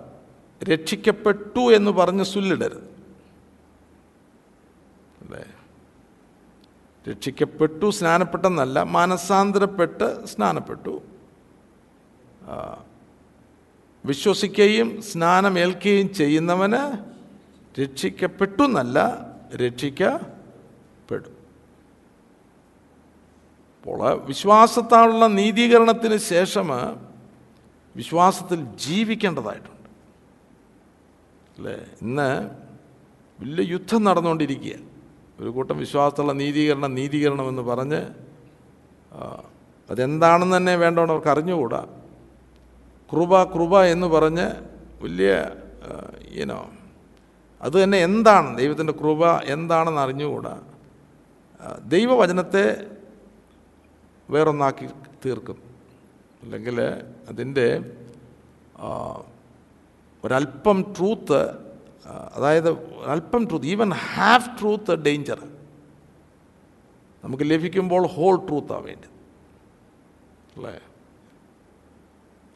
[0.64, 2.90] രക്ഷിക്കപ്പെട്ടു എന്ന് പറഞ്ഞ് സുല്ലിടരുത്.
[5.21, 5.45] അല്ലേ?
[7.12, 11.02] രക്ഷിക്കപ്പെട്ടു സ്നാനപ്പെട്ടെന്നല്ല മാനസാന്തരപ്പെട്ട് സ്നാനപ്പെട്ടു.
[14.05, 17.09] വിശ്വസിക്കുകയും സ്നാനമേൽക്കുകയും ചെയ്യുന്നവന്
[17.83, 21.38] രക്ഷിക്കപ്പെട്ടു എന്നല്ല രക്ഷിക്കപ്പെടും.
[23.77, 26.68] അപ്പോൾ വിശ്വാസത്താലുള്ള നീതീകരണത്തിന് ശേഷം
[27.96, 29.88] വിശ്വാസത്തിൽ ജീവിക്കേണ്ടതായിട്ടുണ്ട്.
[31.59, 31.87] അല്ലേ?
[32.03, 32.51] ഇന്ന്
[33.40, 34.73] വലിയ യുദ്ധം നടന്നുകൊണ്ടിരിക്കുക.
[35.40, 38.03] ഒരു കൂട്ടം വിശ്വാസത്തുള്ള നീതീകരണം നീതീകരണമെന്ന് പറഞ്ഞ്
[39.90, 41.87] അതെന്താണെന്ന് തന്നെ വേണ്ടവണ്ണം അവർക്ക് അറിഞ്ഞുകൂടാ.
[43.12, 44.47] കൃപ കൃപ എന്ന് പറഞ്ഞ്
[45.03, 45.51] വലിയ
[46.33, 46.71] ഈനോ
[47.62, 48.59] അത് തന്നെ എന്താണ്?
[48.59, 50.62] ദൈവത്തിന്റെ കൃപ എന്താണെന്ന് അറിഞ്ഞുകൂടാ.
[51.85, 52.64] ദൈവവചനത്തെ
[54.31, 54.88] വേറൊന്നാക്കി
[55.27, 55.59] തീർക്കും.
[56.42, 56.81] അല്ലെങ്കിൽ
[57.29, 57.66] അതിന്റെ
[60.25, 61.40] ഒരല്പം ട്രൂത്ത്
[62.35, 62.71] അതായത്
[63.05, 65.40] അല്പം truth even half truth danger
[67.25, 69.11] നമുക്ക് ലഭിക്കുമ്പോൾ ഹോൾ ട്രൂത്താണ് വേണ്ടത്.
[70.57, 70.81] അല്ലേ?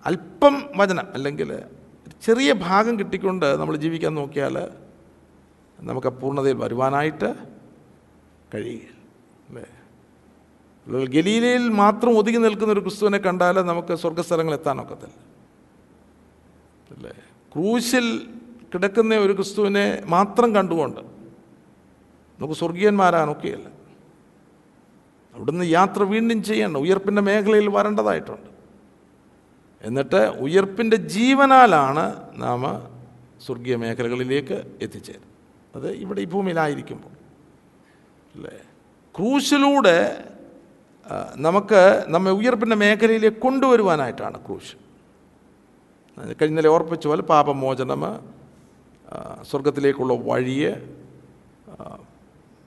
[0.05, 1.51] അല്പം വചനം അല്ലെങ്കിൽ
[2.23, 4.57] ചെറിയ ഭാഗം കിട്ടിക്കൊണ്ട് നമ്മൾ ജീവിക്കാൻ നോക്കിയാൽ
[5.79, 7.29] നമുക്ക് പൂർണതയിൽ വരുവാനായിട്ട്
[8.55, 8.99] കഴിയുകയില്ല
[9.49, 9.65] അല്ലേ?
[11.07, 15.17] ഗലീലയിൽ മാത്രം ഒതുങ്ങി നിൽക്കുന്ന ഒരു ക്രിസ്തുവിനെ കണ്ടാൽ നമുക്ക് സ്വർഗസ്ഥലങ്ങൾ എത്താനൊക്കത്തില്ല
[16.91, 17.15] അല്ലേ?
[17.53, 18.07] ക്രൂശിൽ
[18.75, 21.01] കിടക്കുന്ന ഒരു ക്രിസ്തുവിനെ മാത്രം കണ്ടുകൊണ്ട്
[22.39, 23.69] നമുക്ക് സ്വർഗീയന്മാരാനൊക്കെയല്ല
[25.35, 28.49] അവിടുന്ന് യാത്ര വീണ്ടും ചെയ്യണം ഉയർപ്പിന്റെ മേഖലയിൽ വരേണ്ടതായിട്ടുണ്ട്.
[29.83, 32.63] എന്നിട്ട് ഉയർപ്പിന്റെ ജീവനാലാണ് നാം
[33.47, 35.33] സ്വർഗീയ മേഖലകളിലേക്ക് എത്തിച്ചേരുന്നത്.
[35.75, 37.09] അത് ഇവിടെ ഈ ഭൂമിയിലായിരിക്കുമ്പോൾ.
[38.35, 38.51] അല്ലേ?
[39.17, 40.25] ക്രൂശിലൂടെ
[41.37, 44.77] നമുക്ക് നമ്മെ ഉയർപ്പിന്റെ മേഖലയിലേക്ക് കൊണ്ടുവരുവാനായിട്ടാണ് ക്രൂശ്.
[46.43, 48.03] കഴിഞ്ഞാലെ ഓർപ്പിച്ച പോലെ പാപമോചനം
[49.51, 50.73] സ്വർഗത്തിലേക്കുള്ള വഴിയെ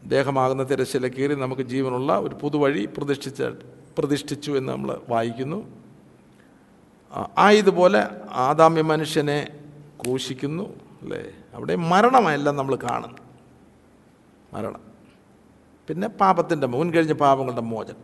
[0.06, 3.44] ദേഹമാകുന്ന തിരശ്ശീല കീറി നമുക്ക് ജീവനുള്ള ഒരു പുതുവഴി പ്രതിഷ്ഠിച്ച
[3.98, 5.85] പ്രതിഷ്ഠിച്ചു എന്ന് നമ്മൾ വായിക്കുന്നു.
[7.38, 9.60] ആയതുപോലെ ആദാമ്യ മനുഷ്യനെ
[10.02, 10.64] ക്രൂശിക്കുന്നു
[11.02, 11.32] അല്ലേ?
[11.54, 13.18] അവിടെ മരണമല്ല നമ്മൾ കാണുന്നു
[14.54, 14.82] മരണം.
[15.88, 18.04] പിന്നെ പാപത്തിന്റെ മുൻകഴിഞ്ഞ പാപങ്ങളുടെ മോചനം.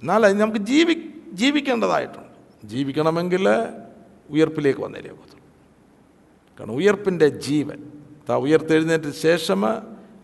[0.00, 0.94] എന്നാൽ അത് നമുക്ക് ജീവി
[1.32, 2.32] ജീവിക്കേണ്ടതായിട്ടുണ്ട്.
[2.64, 3.48] ജീവിക്കണമെങ്കിൽ
[4.30, 5.44] ഉയർപ്പിലേക്ക് വന്നേലേ പോകത്തുള്ളൂ
[6.60, 7.92] കാരണം ഉയർപ്പിന്റെ ജീവൻ
[8.28, 9.64] താ ഉയർത്തെഴുന്നേറ്റ ശേഷം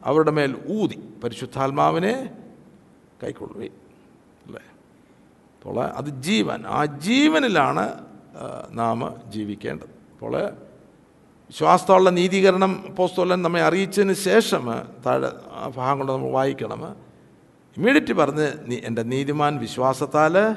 [0.04, 2.14] അവരുടെ മേൽ ഊതി പരിശുദ്ധാത്മാവിനെ
[3.22, 3.81] കൈക്കൊള്ളുകയും
[5.62, 6.66] അപ്പോൾ അത് ജീവൻ.
[6.66, 7.92] ആ ജീവനിലാണ്
[8.70, 9.86] നാം ജീവിക്കേണ്ടത്.
[9.86, 10.50] അപ്പോൾ
[11.50, 14.66] വിശ്വാസത്തോളം നീതീകരണം പോസ്തോലൻ നമ്മെ അറിയിച്ചതിന് ശേഷം
[15.06, 15.30] താഴെ
[15.76, 16.96] ഭാഗം കൊണ്ട് നമ്മൾ വായിക്കണം.
[17.76, 20.56] ഇമ്മീഡിയറ്റ് പറഞ്ഞ് എന്റെ നീതിമാൻ വിശ്വാസത്താൽ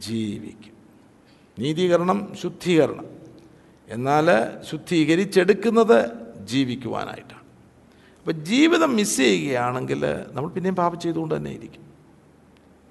[0.00, 0.72] ജീവിക്കും.
[1.58, 3.06] നീതീകരണം ശുദ്ധീകരണം.
[3.88, 4.26] എന്നാൽ
[4.70, 5.98] ശുദ്ധീകരിച്ചെടുക്കുന്നത്
[6.46, 7.42] ജീവിക്കുവാനായിട്ടാണ്.
[8.18, 11.82] അപ്പോൾ ജീവിതം മിസ് ചെയ്യുകയാണെങ്കിൽ നമ്മൾ പിന്നെയും പാപം ചെയ്തുകൊണ്ട് തന്നെ ഇരിക്കും.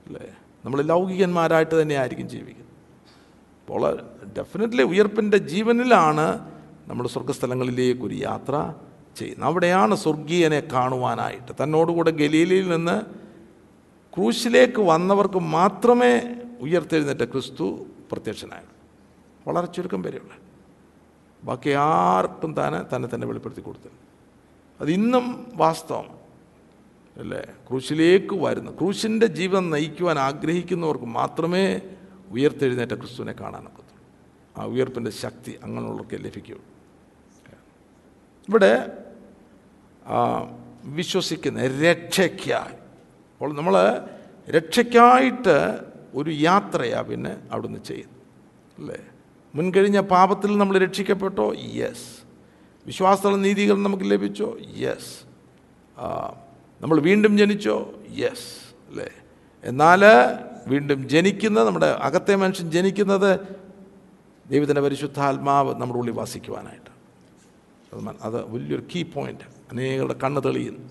[0.07, 0.36] അല്ലേ?
[0.67, 2.73] നമ്മൾ ലൗകികന്മാരായിട്ട് തന്നെ ആയിരിക്കും ജീവിക്കുന്നത്.
[3.61, 4.01] അപ്പോൾ
[4.37, 6.49] ഡെഫിനറ്റ്ലി ഉയർപ്പിന്റെ ജീവനിലാണ്
[6.87, 8.73] നമ്മൾ സ്വർഗസ്ഥലങ്ങളിലേക്ക് ഒരു യാത്ര
[9.15, 9.49] ചെയ്യുന്നത്.
[9.49, 11.51] അവിടെയാണ് സ്വർഗീയനെ കാണുവാനായിട്ട്.
[11.63, 13.05] തന്നോടുകൂടെ ഗലീലയിൽ നിന്ന്
[14.15, 16.21] ക്രൂശിലേക്ക് വന്നവർക്ക് മാത്രമേ
[16.61, 18.73] ഉയർത്തെഴുന്നേറ്റ ക്രിസ്തു പ്രത്യക്ഷനായുള്ളൂ.
[19.47, 20.33] വളരെ ചുരുക്കം പേരെയുള്ള.
[21.43, 23.89] ബാക്കി ആർക്കും താനെ തന്നെ തന്നെ വെളിപ്പെടുത്തി കൊടുത്തു
[24.81, 26.16] അത് ഇന്നും വാസ്തവം
[27.19, 27.41] അല്ലേ?
[27.69, 28.71] ക്രൂശിലേക്ക് വരുന്നു.
[28.71, 31.81] ക്രൂശിന്റെ ജീവൻ നയിക്കുവാൻ ആഗ്രഹിക്കുന്നവർക്ക് മാത്രമേ
[32.31, 33.87] ഉയർത്തെഴുന്നേറ്റ ക്രിസ്തുവിനെ കാണാനൊക്കത്തുള്ളൂ
[34.57, 36.65] ആ ഉയർപ്പിന്റെ ശക്തി അങ്ങനെയുള്ളവർക്ക് ലഭിക്കുകയുള്ളൂ.
[38.49, 38.91] ഇവിടെ
[40.83, 42.75] വിശ്വസിക്കുന്ന രക്ഷയ്ക്കായി.
[42.75, 44.07] അപ്പോൾ നമ്മൾ
[44.49, 45.79] രക്ഷയ്ക്കായിട്ട്
[46.13, 48.21] ഒരു യാത്രയാണ് പിന്നെ അവിടുന്ന് ചെയ്യുന്നത്.
[48.79, 48.99] അല്ലേ?
[49.55, 51.53] മുൻകഴിഞ്ഞ പാപത്തിൽ നമ്മൾ രക്ഷിക്കപ്പെട്ടോ?
[51.53, 52.21] യെസ്
[52.85, 54.57] വിശ്വാസമുള്ള നീതികൾ നമുക്ക് ലഭിച്ചോ?
[54.59, 55.27] യെസ്
[56.81, 57.93] നമ്മൾ വീണ്ടും ജനിച്ചോ?
[58.09, 59.09] യെസ് അല്ലേ?
[59.63, 60.05] എന്നാൽ
[60.67, 63.39] വീണ്ടും ജനിക്കുന്നത് നമ്മുടെ അകത്തെ മനുഷ്യൻ ജനിക്കുന്നത്
[64.49, 66.89] ദൈവത്തിന്റെ പരിശുദ്ധാത്മാവ് നമ്മുടെ ഉള്ളിൽ വാസിക്കുവാനായിട്ട്.
[67.95, 70.87] അത് അത് വലിയൊരു കീ പോയിന്റ് അനേകരുടെ കണ്ണ് തെളിയുന്നു.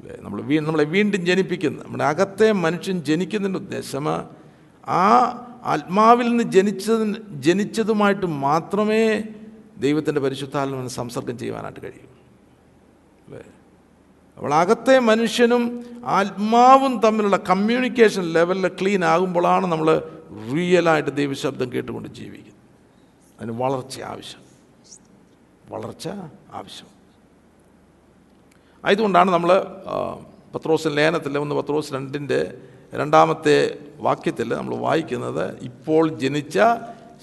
[0.00, 0.16] അല്ലേ?
[0.20, 1.84] നമ്മൾ വീ നമ്മളെ വീണ്ടും ജനിപ്പിക്കുന്നു.
[1.84, 4.08] നമ്മുടെ അകത്തെ മനുഷ്യൻ ജനിക്കുന്നതിന്റെ ഉദ്ദേശം
[4.88, 9.22] ആ ആത്മാവിൽ നിന്ന് ജനിച്ചതിന് ജനിച്ചതുമായിട്ട് മാത്രമേ
[9.78, 12.08] ദൈവത്തിന്റെ പരിശുദ്ധാത്മാവിന് സംസർഗം ചെയ്യുവാനായിട്ട് കഴിയൂ.
[13.26, 13.57] അല്ലേ?
[14.38, 20.02] അപ്പോൾ അകത്തെ മനുഷ്യനും ആത്മാവും തമ്മിലുള്ള കമ്മ്യൂണിക്കേഷൻ ലെവലിൽ ക്ലീൻ ആകുമ്പോഴാണ് നമ്മൾ
[20.54, 22.54] റിയലായിട്ട് ദൈവശബ്ദം കേട്ടുകൊണ്ട് ജീവിക്കുന്നത്.
[23.40, 24.42] അതിന് വളർച്ച ആവശ്യം.
[25.70, 26.08] വളർച്ച
[26.52, 26.86] ആവശ്യം.
[28.84, 29.64] ആയതുകൊണ്ടാണ് നമ്മൾ
[30.54, 32.58] പത്രോസ് ലേനത്തിൽ ഒന്ന് പത്രോസ് രണ്ടിന്റെ
[32.94, 36.58] രണ്ടാമത്തെ വാക്യത്തിൽ നമ്മൾ വായിക്കുന്നത് ഇപ്പോൾ ജനിച്ച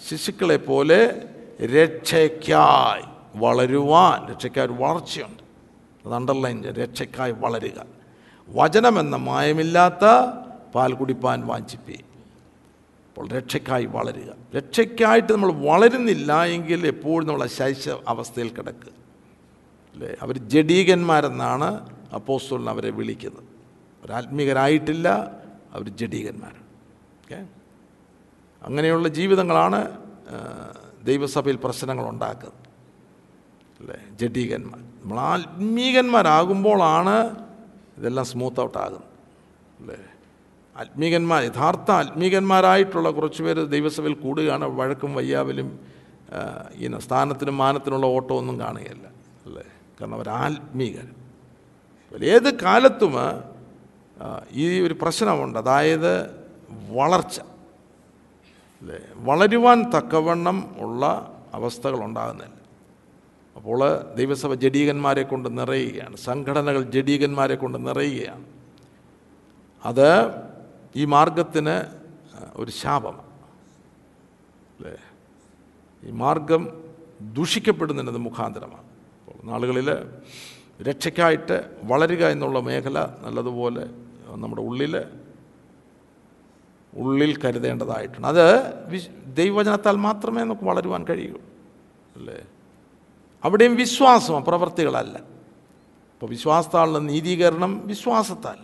[0.10, 1.22] ശിശുക്കളെ പോലെ
[1.66, 3.04] രക്ഷയ്ക്കായി
[3.36, 5.45] വളരുവാൻ രക്ഷയ്ക്കായി വളർച്ചയുണ്ട്.
[6.06, 6.64] അത് അണ്ടർലൈൻ.
[6.64, 7.86] രക്ഷയ്ക്കായി വളരുക.
[8.50, 10.06] വചനമെന്ന മായമില്ലാത്ത
[10.76, 11.96] പാൽ കുടിപ്പാൻ വാഞ്ചിപ്പേ.
[13.08, 14.58] അപ്പോൾ രക്ഷയ്ക്കായി വളരുക.
[14.58, 18.92] രക്ഷയ്ക്കായിട്ട് നമ്മൾ വളരുന്നില്ല എങ്കിൽ എപ്പോഴും നമ്മൾ ശൈശ അവസ്ഥയിൽ കിടക്കുക
[19.94, 20.16] അല്ലേ?
[20.22, 23.44] അവർ ജഡീകന്മാരെന്നാണ് അപ്പോസ്റ്റോളിന് അവരെ വിളിക്കുന്നത്.
[24.02, 25.32] അവരാത്മീകരായിട്ടില്ല
[25.74, 26.64] അവർ ജഡീകന്മാരാണ്.
[27.24, 27.48] ഓക്കെ?
[28.66, 29.98] അങ്ങനെയുള്ള ജീവിതങ്ങളാണ്
[31.04, 32.60] ദൈവസഭയിൽ പ്രശ്നങ്ങൾ ഉണ്ടാക്കുന്നത്.
[33.80, 34.18] അല്ലേ?
[34.22, 34.85] ജഡീകന്മാർ.
[35.06, 37.46] നമ്മൾ ആത്മീകന്മാരാകുമ്പോഴാണ്
[37.98, 39.04] ഇതെല്ലാം സ്മൂത്ത് ഔട്ട് ആകുന്നത്.
[39.80, 39.98] അല്ലേ?
[40.78, 44.66] ആത്മീകന്മാർ യഥാർത്ഥ ആത്മീകന്മാരായിട്ടുള്ള കുറച്ച് പേര് ദൈവസഭയിൽ കൂടുകയാണ്.
[44.66, 45.80] വഴക്കും വയ്യാവലും
[46.76, 49.08] ഈ സ്ഥാനത്തിനും മാനത്തിനുള്ള ഓട്ടമൊന്നും കാണുകയല്ല.
[49.46, 49.64] അല്ലേ?
[50.02, 53.14] കാരണം അവർ ആത്മീകർ ഏത് കാലത്തും
[54.52, 55.60] ഈ ഒരു പ്രശ്നമുണ്ട്.
[55.60, 56.46] അതായത്
[56.92, 57.42] വളർച്ച.
[58.82, 59.00] അല്ലേ?
[59.16, 62.65] വളരുവാൻ തക്കവണ്ണം ഉള്ള അവസ്ഥകൾ ഉണ്ടാകുന്നില്ല.
[63.56, 66.18] അപ്പോൾ ദൈവസഭ ജഡീകന്മാരെ കൊണ്ട് നിറയുകയാണ്.
[66.18, 68.46] സംഘടനകൾ ജഡീകന്മാരെ കൊണ്ട് നിറയുകയാണ്.
[69.86, 70.32] അത്
[70.96, 71.86] ഈ മാർഗത്തിന്
[72.56, 73.22] ഒരു ശാപമാണ്
[74.78, 74.98] അല്ലേ?
[76.04, 76.84] ഈ മാർഗം
[77.22, 78.84] ദൂഷിക്കപ്പെടുന്നതിന് മുഖാന്തരമാണ്.
[78.84, 79.90] അപ്പോൾ നാളുകളിൽ
[80.82, 83.90] രക്ഷയ്ക്കായിട്ട് വളരുക എന്നുള്ള മേഖല നല്ലതുപോലെ
[84.28, 85.04] നമ്മുടെ ഉള്ളിൽ
[86.96, 88.28] ഉള്ളിൽ കരുതേണ്ടതായിട്ടുണ്ട്.
[88.28, 88.64] അത്
[89.36, 91.36] ദൈവവചനത്താൽ മാത്രമേ നമുക്ക് വളരുവാൻ കഴിയൂ.
[92.16, 92.44] അല്ലേ?
[93.46, 95.18] അവിടെയും വിശ്വാസം പ്രവർത്തികളല്ല.
[95.18, 98.56] അപ്പോൾ വിശ്വാസത്താലുള്ള നീതീകരണം വിശ്വാസത്താൽ.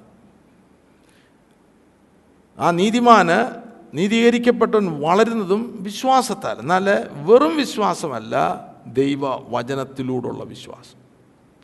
[2.59, 3.61] ആ നീതിമാന്
[3.93, 6.59] നീതീകരിക്കപ്പെട്ടവൻ വളരുന്നതും വിശ്വാസത്താൽ.
[6.59, 10.99] എന്നാൽ വെറും വിശ്വാസമല്ല ദൈവ വചനത്തിലൂടെയുള്ള വിശ്വാസം.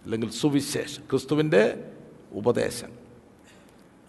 [0.04, 1.92] അല്ലെങ്കിൽ സുവിശേഷം ക്രിസ്തുവിന്റെ
[2.34, 2.90] ഉപദേശം.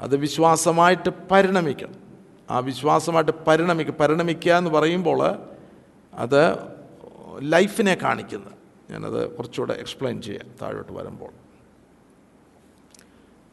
[0.00, 1.94] അത് വിശ്വാസമായിട്ട് പരിണമിക്കണം.
[2.50, 5.36] ആ വിശ്വാസമായിട്ട് പരിണമിക്കുക പരിണമിക്കുക എന്ന് പറയുമ്പോൾ
[6.14, 6.56] അത്
[7.42, 8.57] ലൈഫിനെ കാണിക്കുന്നത്
[8.90, 11.30] ഞാനത് കുറച്ചുകൂടെ എക്സ്പ്ലെയിൻ ചെയ്യാം താഴോട്ട് വരുമ്പോൾ.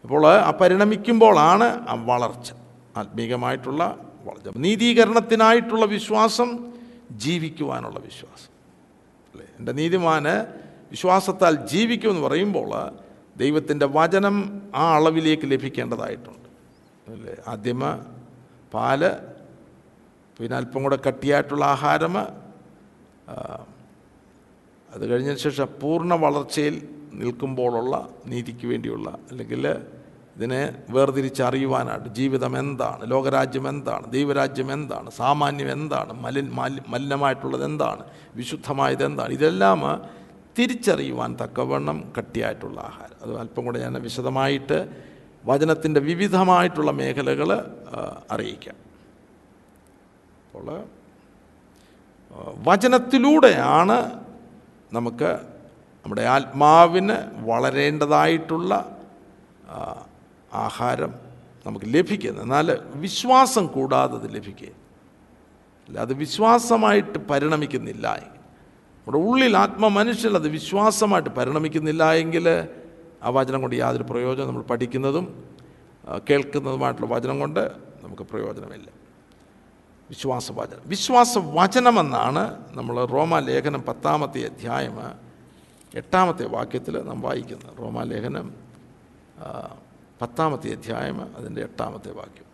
[0.03, 2.53] അപ്പോൾ ആ പരിണമിക്കുമ്പോഴാണ് ആ വളർച്ച
[2.97, 4.57] ആത്മീകമായിട്ടുള്ള വളർച്ച.
[4.57, 6.73] നീതീകരണത്തിനായിട്ടുള്ള വിശ്വാസം
[7.11, 8.51] ജീവിക്കുവാനുള്ള വിശ്വാസം.
[9.33, 9.47] അല്ലേ?
[9.59, 10.45] എന്റെ നീതിമാന്
[10.91, 12.91] വിശ്വാസത്താൽ ജീവിക്കുമെന്ന് പറയുമ്പോൾ
[13.37, 16.49] ദൈവത്തിന്റെ വചനം ആ അളവിലേക്ക് ലഭിക്കേണ്ടതായിട്ടുണ്ട്.
[17.11, 17.35] അല്ലേ?
[17.47, 18.05] ആദ്യമ
[18.73, 19.11] പാൽ
[20.39, 22.13] പിന്നെ അല്പം കൂടെ കട്ടിയായിട്ടുള്ള ആഹാരം
[24.95, 26.75] അത് കഴിഞ്ഞതിന് ശേഷം പൂർണ വളർച്ചയിൽ
[27.13, 29.63] നിൽക്കുമ്പോഴുള്ള നീതിക്ക് വേണ്ടിയുള്ള അല്ലെങ്കിൽ
[30.37, 38.03] ഇതിനെ വേർതിരിച്ചറിയുവാനായിട്ട് ജീവിതം എന്താണ് ലോകരാജ്യം എന്താണ് ദൈവരാജ്യം എന്താണ് സാമാന്യം എന്താണ് മലിൻ മാലി മലിനമായിട്ടുള്ളത് എന്താണ്
[38.35, 39.81] വിശുദ്ധമായത് എന്താണ് ഇതെല്ലാം
[40.59, 43.17] തിരിച്ചറിയുവാൻ തക്കവണ്ണം കട്ടിയായിട്ടുള്ള ആഹാരം.
[43.21, 44.77] അത് അല്പം കൂടെ ഞാൻ വിശദമായിട്ട്
[45.45, 47.49] വചനത്തിന്റെ വിവിധമായിട്ടുള്ള മേഖലകൾ
[48.31, 48.77] അറിയിക്കാം.
[50.45, 50.67] അപ്പോൾ
[52.67, 53.97] വചനത്തിലൂടെയാണ്
[54.91, 55.29] നമുക്ക്
[56.05, 57.17] നമ്മുടെ ആത്മാവിന്
[57.49, 58.71] വളരേണ്ടതായിട്ടുള്ള
[60.53, 61.13] ആഹാരം
[61.65, 62.67] നമുക്ക് ലഭിക്കുന്നത് എന്നാൽ
[63.05, 64.71] വിശ്വാസം കൂടാതെ അത് ലഭിക്കുക
[65.89, 68.07] അല്ല അത് വിശ്വാസമായിട്ട് പരിണമിക്കുന്നില്ല.
[68.97, 72.47] നമ്മുടെ ഉള്ളിൽ ആത്മമനുഷ്യൽ അത് വിശ്വാസമായിട്ട് പരിണമിക്കുന്നില്ല എങ്കിൽ
[73.23, 75.25] ആ വചനം കൊണ്ട് യാതൊരു പ്രയോജനം നമ്മൾ പഠിക്കുന്നതും
[76.29, 77.71] കേൾക്കുന്നതുമായിട്ടുള്ള വചനം കൊണ്ട്
[78.03, 78.87] നമുക്ക് പ്രയോജനമില്ല.
[80.09, 80.83] വിശ്വാസവചനം.
[80.85, 82.43] വിശ്വാസവചനമെന്നാണ്
[82.77, 84.97] നമ്മൾ റോമാലേഖനം പത്താമത്തെ അധ്യായം
[85.95, 87.77] എട്ടാമത്തെ വാക്യത്തിൽ നാം വായിക്കുന്നത്.
[87.79, 88.47] റോമാലേഖനം
[90.21, 92.45] പത്താമത്തെ അധ്യായം അതിന്റെ എട്ടാമത്തെ വാക്യം.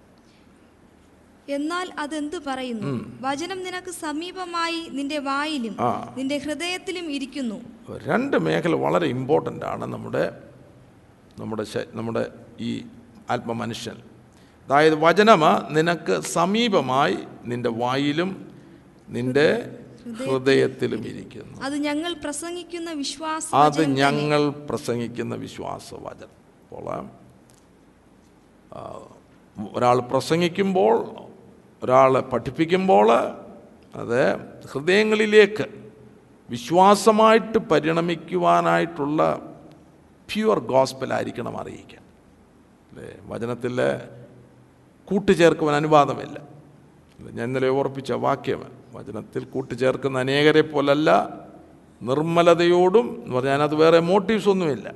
[1.50, 2.92] എന്നാൽ അതെന്ത് പറയുന്നു?
[3.22, 5.76] വചനം നിനക്ക് സമീപമായി നിന്റെ വായിലും
[6.18, 7.58] നിന്റെ ഹൃദയത്തിലും ഇരിക്കുന്നു.
[8.08, 10.24] രണ്ട് മേഖല വളരെ ഇമ്പോർട്ടന്റ് ആണ് നമ്മുടെ
[11.40, 12.24] നമ്മുടെ നമ്മുടെ
[12.60, 12.86] ഈ
[13.30, 13.98] ആത്മമനുഷ്യൻ.
[14.72, 18.30] അതായത് വചനമ നിനക്ക് സമീപമായി നിന്റെ വായിലും
[19.10, 19.48] നിന്റെ
[20.28, 21.62] ഹൃദയത്തിലും ഇരിക്കുന്നു.
[21.62, 26.32] അത് ഞങ്ങൾ പ്രസംഗിക്കുന്ന വിശ്വാസ അത് ഞങ്ങൾ പ്രസംഗിക്കുന്ന വിശ്വാസവചനം
[26.62, 26.86] അപ്പോൾ
[29.76, 30.96] ഒരാൾ പ്രസംഗിക്കുമ്പോൾ
[31.84, 33.08] ഒരാളെ പഠിപ്പിക്കുമ്പോൾ
[33.96, 34.36] അത്
[34.72, 35.66] ഹൃദയങ്ങളിലേക്ക്
[36.50, 39.20] വിശ്വാസമായിട്ട് പരിണമിക്കുവാനായിട്ടുള്ള
[40.30, 42.04] പ്യുവർ ഗോസ്പലായിരിക്കണം അറിയിക്കാൻ.
[42.92, 43.14] അല്ലേ?
[43.28, 43.78] വചനത്തിൽ
[45.12, 46.38] കൂട്ടുചേർക്കുവാൻ അനുവാദമില്ല?
[47.34, 51.10] ഞാൻ ഇന്നലെ ഓർപ്പിച്ച വാക്യമാണ് വചനത്തിൽ കൂട്ടുചേർക്കുന്ന അനേകരെ പോലല്ല
[52.02, 54.88] നിർമ്മലതയോടും എന്ന് പറഞ്ഞാൽ അത് വേറെ മോട്ടീവ്സ് ഒന്നുമില്ല.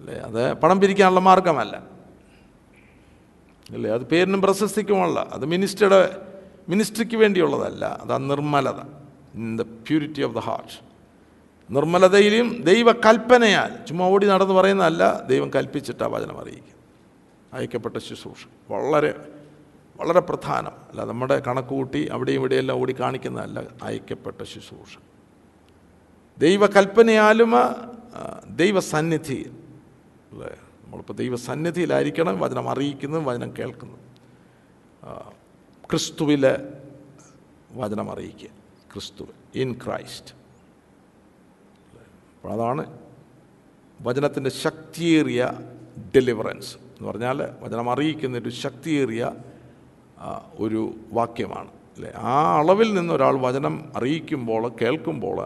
[0.00, 0.14] അല്ലേ?
[0.28, 1.74] അത് പണം പിരിക്കാനുള്ള മാർഗമല്ല
[3.70, 3.90] അല്ലേ?
[3.90, 6.00] അത് പേരിനും പ്രശസ്തിക്കുമല്ല അത് മിനിസ്റ്ററുടെ
[6.68, 8.80] മിനിസ്ട്രിക്ക് വേണ്ടിയുള്ളതല്ല അത് നിർമ്മലത
[9.34, 10.74] in the purity of the heart
[11.70, 16.71] നിർമ്മലതയിലും ദൈവ കൽപ്പനയാൽ ചുമ്മാ ഓടി നടന്ന് പറയുന്നതല്ല ദൈവം കൽപ്പിച്ചിട്ടാണ് വചനം അറിയിക്കും
[17.52, 18.46] അയക്കപ്പെട്ട ശുശ്രൂഷ.
[18.70, 19.32] വളരെ
[19.96, 20.72] വളരെ പ്രധാനം.
[20.90, 24.98] അല്ല നമ്മുടെ കണക്കുകൂട്ടി അവിടെയും ഇവിടെയെല്ലാം ഓടി കാണിക്കുന്നതല്ല അയക്കപ്പെട്ട ശുശ്രൂഷ.
[26.38, 27.52] ദൈവകൽപ്പനയാലും
[28.56, 29.52] ദൈവസന്നിധി.
[30.32, 30.56] അല്ലേ?
[30.84, 34.12] നമ്മളിപ്പോൾ ദൈവസന്നിധിയിലായിരിക്കണം വചനം അറിയിക്കുന്നതും വചനം കേൾക്കുന്നതും.
[35.90, 36.72] ക്രിസ്തുവിലെ
[37.72, 38.48] വചനം അറിയിക്കുക.
[38.92, 40.34] ക്രിസ്തു ഇൻ ക്രൈസ്റ്റ്.
[42.36, 42.98] അപ്പോൾ അതാണ്
[44.00, 45.52] വചനത്തിന്റെ ശക്തിയേറിയ
[46.16, 46.81] ഡെലിവറൻസ്.
[47.02, 49.32] എന്ന് പറഞ്ഞാൽ വചനം അറിയിക്കുന്ന ഒരു ശക്തിയേറിയ
[50.58, 51.68] ഒരു വാക്യമാണ്.
[51.68, 52.12] അല്ലേ?
[52.16, 55.38] ആ അളവിൽ നിന്ന് ഒരാൾ വചനം അറിയിക്കുമ്പോൾ കേൾക്കുമ്പോൾ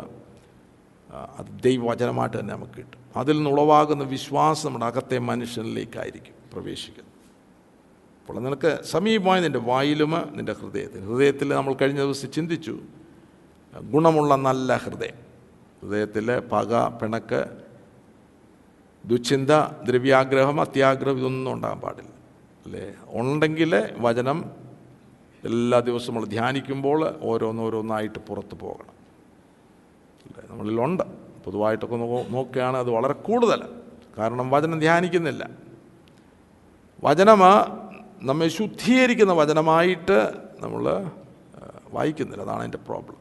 [1.12, 3.01] അത് ദൈവവചനമായിട്ട് തന്നെ നമുക്ക് കിട്ടും.
[3.16, 7.12] അതിൽ നിന്ന് ഉളവാകുന്ന വിശ്വാസം നമ്മുടെ അകത്തെ മനുഷ്യനിലേക്കായിരിക്കും പ്രവേശിക്കുന്നത്.
[8.21, 12.79] അപ്പോൾ നിനക്ക് സമീപമായി നിന്റെ വായിലും നിന്റെ ഹൃദയത്തിൽ ഹൃദയത്തിൽ നമ്മൾ കഴിഞ്ഞ ദിവസം ചിന്തിച്ചു
[13.92, 15.19] ഗുണമുള്ള നല്ല ഹൃദയം.
[15.83, 17.65] ഹൃദയത്തിൽ പക പിണക്ക്
[19.07, 19.51] ദുശ്ചിന്ത
[19.88, 22.11] ദ്രവ്യാഗ്രഹം അത്യാഗ്രഹം ഇതൊന്നും ഉണ്ടാകാൻ പാടില്ല.
[22.64, 22.92] അല്ലേ?
[23.09, 24.45] ഉണ്ടെങ്കിൽ വചനം
[25.45, 28.90] എല്ലാ ദിവസവും നമ്മൾ ധ്യാനിക്കുമ്പോൾ ഓരോന്നോരോന്നായിട്ട് പുറത്ത് പോകണം.
[30.27, 30.51] അല്ലേ?
[30.51, 31.03] നമ്മളിലുണ്ട്.
[31.45, 31.97] പൊതുവായിട്ടൊക്കെ
[32.29, 33.62] നോക്കുകയാണ് അത് വളരെ കൂടുതൽ.
[34.19, 35.51] കാരണം വചനം ധ്യാനിക്കുന്നില്ല.
[37.05, 37.38] വചനം
[38.23, 41.11] നമ്മെ ശുദ്ധീകരിക്കുന്ന വചനമായിട്ട് നമ്മൾ
[41.92, 42.42] വായിക്കുന്നില്ല.
[42.42, 43.16] അതാണ് അതിന്റെ പ്രോബ്ലം.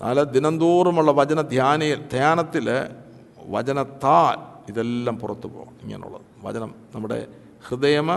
[0.00, 2.70] എന്നാൽ ദിനംതോറുമുള്ള വചന ധ്യാന ധ്യാനത്തിൽ
[3.48, 7.26] വചനത്താൽ ഇതെല്ലാം പുറത്തു പോകണം ഇങ്ങനെയുള്ളത് വചനം നമ്മുടെ
[7.68, 8.10] ഹൃദയമ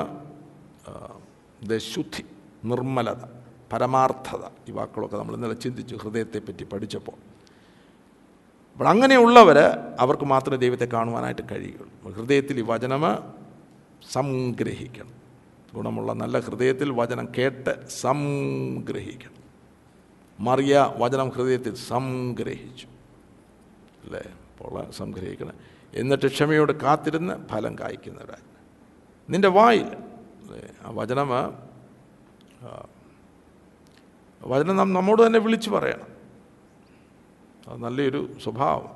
[1.77, 2.25] ശുദ്ധി
[2.65, 3.23] നിർമ്മലത
[3.73, 7.17] പരമാർത്ഥത ഈ വാക്കുകളൊക്കെ നമ്മൾ ഇന്നലെ ചിന്തിച്ചു ഹൃദയത്തെപ്പറ്റി പഠിച്ചപ്പോൾ.
[8.71, 9.57] അപ്പോൾ അങ്ങനെയുള്ളവർ
[9.99, 13.03] അവർക്ക് മാത്രമേ ദൈവത്തെ കാണുവാനായിട്ട് കഴിയുള്ളൂ ഹൃദയത്തിൽ ഈ വചനം
[14.11, 15.13] സംഗ്രഹിക്കണം.
[15.75, 19.43] ഗുണമുള്ള നല്ല ഹൃദയത്തിൽ വചനം കേട്ട് സംഗ്രഹിക്കണം.
[20.39, 22.87] മറിയ വചനം ഹൃദയത്തിൽ സംഗ്രഹിച്ചു.
[24.03, 24.23] അല്ലേ?
[24.51, 25.53] അപ്പോൾ സംഗ്രഹിക്കണം.
[25.95, 28.45] എന്നിട്ട് ക്ഷമയോട് കാത്തിരുന്ന് ഫലം കായ്ക്കുന്നവരായി
[29.29, 29.89] നിന്റെ വായിൽ.
[30.85, 31.29] ആ വചനം
[34.43, 36.09] വചനം നാം നമ്മോട് തന്നെ വിളിച്ചു പറയണം.
[37.67, 38.89] അത് നല്ലൊരു സ്വഭാവം.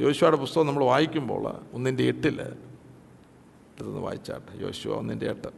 [0.00, 2.42] യോശുവയുടെ പുസ്തകം നമ്മൾ വായിക്കുമ്പോൾ ഒന്നിന്റെ എട്ടിൽ
[3.78, 4.52] ഇതൊന്ന് വായിച്ചാട്ടെ.
[4.62, 5.48] യോശുവ ഒന്നിന്റെ എട്ട്.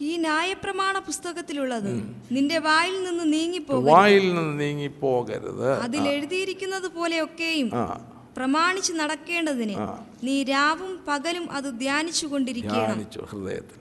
[0.00, 1.90] ഈ ന്യായപ്രമാണ പുസ്തകത്തിലുള്ളത്
[2.32, 7.68] നിന്റെ വായിൽ നിന്ന് നീങ്ങി വായിൽ നിന്ന് നീങ്ങി നീങ്ങിപ്പോകരുത് അതിൽ എഴുതിയിരിക്കുന്നത് പോലെയൊക്കെയും
[8.36, 9.74] പ്രമാണിച്ച് നടക്കേണ്ടതിന്
[10.26, 12.98] നീ രാവും പകലും അത് ധ്യാനിച്ചു കൊണ്ടിരിക്കണം
[13.32, 13.78] ഹൃദയത്തിൽ.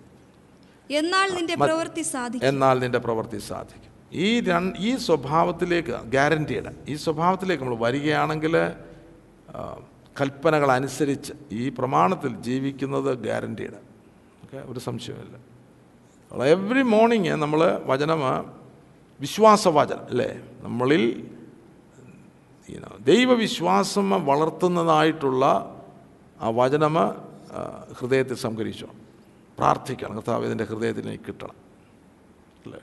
[0.90, 2.48] എന്നാൽ നിന്റെ പ്രവൃത്തി സാധിക്കും.
[2.52, 3.90] എന്നാൽ നിന്റെ പ്രവൃത്തി സാധിക്കും.
[4.26, 8.56] ഈ രണ്ട് ഈ സ്വഭാവത്തിലേക്ക് ഗ്യാരന്റീഡ് ഈ സ്വഭാവത്തിലേക്ക് നമ്മൾ വരികയാണെങ്കിൽ
[10.16, 13.80] കൽപ്പനകൾ അനുസരിച്ച് ഈ പ്രമാണത്തിൽ ജീവിക്കുന്നത് ഗ്യാരന്റീഡ്
[14.44, 14.60] ഓക്കെ?
[14.72, 15.36] ഒരു സംശയമില്ല
[16.56, 17.62] എവറി മോർണിംഗ് നമ്മൾ
[17.92, 18.22] വചനം
[19.20, 20.30] വിശ്വാസവചനം അല്ലേ?
[20.66, 21.04] നമ്മളിൽ
[23.00, 25.46] ദൈവവിശ്വാസം വളർത്തുന്നതായിട്ടുള്ള
[26.42, 26.96] ആ വചനം
[28.00, 28.88] ഹൃദയത്തിൽ സംഹരിച്ചോ
[29.58, 30.16] പ്രാർത്ഥിക്കണം.
[30.16, 31.64] കർത്താവ് ഇതിന്റെ ഹൃദയത്തിൽ എനിക്ക് കിട്ടണം.
[32.66, 32.80] അല്ലേ?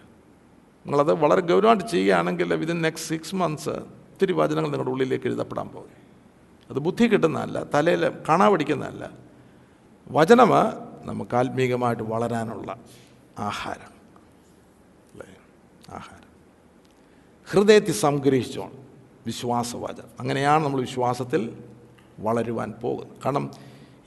[0.86, 5.88] നിങ്ങളത് വളരെ ഗൗരവമായിട്ട് ചെയ്യുകയാണെങ്കിൽ വിതിൻ നെക്സ്റ്റ് സിക്സ് മന്ത്സ് ഒത്തിരി വചനങ്ങൾ നിങ്ങളുടെ ഉള്ളിലേക്ക് എഴുതപ്പെടാൻ പോകും.
[6.70, 9.10] അത് ബുദ്ധി കിട്ടുന്നതല്ല തലയിൽ കാണാ പഠിക്കുന്നതല്ല.
[10.10, 10.50] വചനം
[11.04, 12.76] നമുക്ക് ആത്മീകമായിട്ട് വളരാനുള്ള
[13.38, 13.92] ആഹാരം.
[15.12, 15.36] അല്ലേ?
[15.90, 16.28] ആഹാരം.
[17.50, 18.79] ഹൃദയത്തിൽ സംഗ്രഹിച്ചോണം.
[19.26, 21.56] വിശ്വാസവചനം അങ്ങനെയാണ് നമ്മൾ വിശ്വാസത്തിൽ
[22.20, 23.16] വളരുവാൻ പോകുന്നത്.
[23.24, 23.50] കാരണം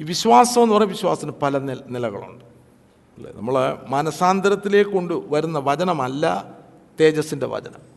[0.01, 2.45] ഈ വിശ്വാസം എന്ന് പറയുന്ന വിശ്വാസത്തിന് പല നില നിലകളുണ്ട്.
[3.17, 3.31] അല്ലേ?
[3.31, 6.57] നമ്മൾ മനസാന്തരത്തിലേക്ക് കൊണ്ട് വരുന്ന വചനമല്ല
[6.99, 7.93] തേജസ്സിന്റെ വചനം.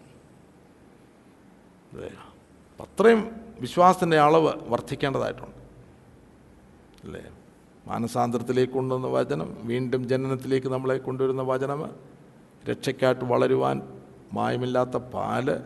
[2.81, 5.57] അത്രയും വിശ്വാസത്തിന്റെ അളവ് വർദ്ധിക്കേണ്ടതായിട്ടുണ്ട്.
[7.05, 7.23] അല്ലേ?
[7.87, 11.91] മാനസാന്തരത്തിലേക്ക് കൊണ്ടുവന്ന വചനം വീണ്ടും ജനനത്തിലേക്ക് നമ്മളെ കൊണ്ടുവരുന്ന വചനം
[12.71, 13.83] രക്ഷയ്ക്കായിട്ട് വളരുവാൻ
[14.33, 15.61] മായമില്ലാത്ത പാൽ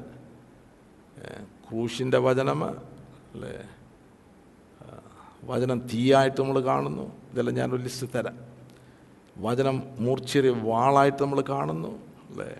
[1.68, 3.52] ക്രൂശിന്റെ വചനം അല്ലേ?
[5.44, 7.02] വചനം തീയായിട്ട് നമ്മൾ കാണുന്നു.
[7.30, 8.38] ഇതെല്ലാം ഞാനൊരു ലിസ്റ്റ് തരാം.
[9.38, 12.56] വചനം മൂർച്ചേറിയ വാളായിട്ട് നമ്മൾ കാണുന്നു അല്ലേ?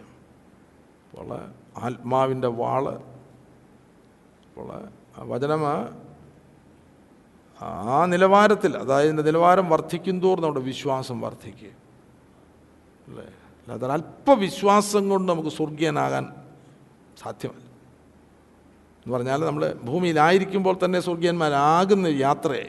[1.11, 2.89] അപ്പോൾ ആത്മാവിന്റെ വാൾ
[4.49, 5.61] അപ്പോൾ വചനം
[7.63, 11.69] ആ നിലവാരത്തിൽ അതായത് നിലവാരം വർദ്ധിക്കും തോറും നമ്മുടെ വിശ്വാസം വർദ്ധിക്കുക
[13.09, 13.25] അല്ലേ?
[13.25, 16.35] അല്ലാതെ അല്പവിശ്വാസം കൊണ്ട് നമുക്ക് സ്വർഗീയനാകാൻ
[17.23, 17.70] സാധ്യമല്ല.
[19.01, 22.69] എന്ന് പറഞ്ഞാൽ നമ്മൾ ഭൂമിയിലായിരിക്കുമ്പോൾ തന്നെ സ്വർഗീയന്മാരാകുന്ന യാത്രയെ.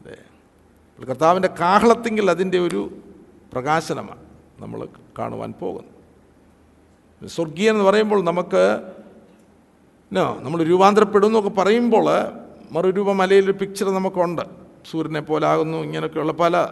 [0.00, 0.16] അല്ലേ?
[1.06, 2.98] കർത്താവിന്റെ കാഹളത്തെങ്കിൽ അതിന്റെ ഒരു
[3.52, 4.24] പ്രകാശനമാണ്
[4.58, 7.28] നമ്മൾ കാണുവാൻ പോകുന്നത്.
[7.28, 8.92] സ്വർഗീയൻ എന്ന് പറയുമ്പോൾ നമുക്ക്
[10.12, 12.06] നോ നമ്മൾ രൂപാന്തരപ്പെടും എന്നൊക്കെ പറയുമ്പോൾ
[12.70, 14.42] മറുരൂപ മലയിലൊരു പിക്ചർ നമുക്കുണ്ട്.
[14.90, 16.68] സൂര്യനെ പോലാകുന്നു ഇങ്ങനെയൊക്കെയുള്ള പല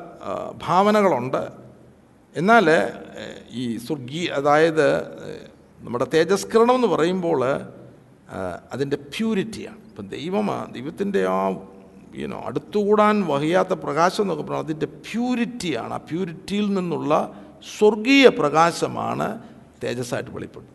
[0.62, 1.48] ഭാവനകളുണ്ട്.
[2.37, 2.66] എന്നാൽ
[3.50, 5.02] ഈ സ്വർഗീയ അതായത്
[5.80, 7.40] നമ്മുടെ തേജസ്കരണം എന്ന് പറയുമ്പോൾ
[8.73, 9.79] അതിന്റെ പ്യൂരിറ്റിയാണ്.
[9.85, 11.57] ഇപ്പം ദൈവമാണ് ദൈവത്തിന്റെ ആ
[12.16, 15.94] യുനോ അടുത്തുകൂടാൻ വഹിയാത്ത പ്രകാശം എന്നൊക്കെ പറഞ്ഞാൽ അതിന്റെ പ്യൂരിറ്റിയാണ്.
[15.94, 17.42] ആ പ്യൂരിറ്റിയിൽ നിന്നുള്ള
[17.79, 19.42] സ്വർഗീയ പ്രകാശമാണ്
[19.85, 20.75] തേജസ്സായിട്ട് വെളിപ്പെടുന്നത്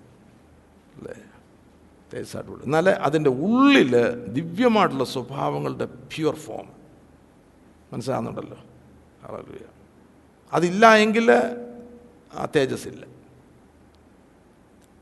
[0.97, 1.13] അല്ലേ?
[2.13, 3.93] തേജസ്സായിട്ട് വെളി എന്നാൽ അതിന്റെ ഉള്ളിൽ
[4.25, 6.67] ദിവ്യമായിട്ടുള്ള സ്വഭാവങ്ങളുടെ പ്യുവർ ഫോം.
[7.93, 8.57] മനസ്സിലാകുന്നുണ്ടല്ലോ?
[9.23, 9.65] അറിയ
[10.53, 11.31] അതില്ല എങ്കിൽ
[12.33, 13.05] ആ തേജസ് ഇല്ല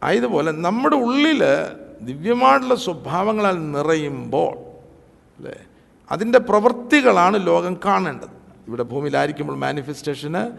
[0.04, 1.44] ആയതുപോലെ നമ്മുടെ ഉള്ളിൽ
[2.02, 4.58] ദിവ്യമായിട്ടുള്ള സ്വഭാവങ്ങളാൽ നിറയുമ്പോൾ
[5.38, 5.56] അല്ലേ?
[6.12, 8.38] അതിന്റെ പ്രവൃത്തികളാണ് ലോകം കാണേണ്ടത്.
[8.68, 10.52] ഇവിടെ ഭൂമിയിലായിരിക്കുമ്പോൾ മാനിഫെസ്റ്റേഷന്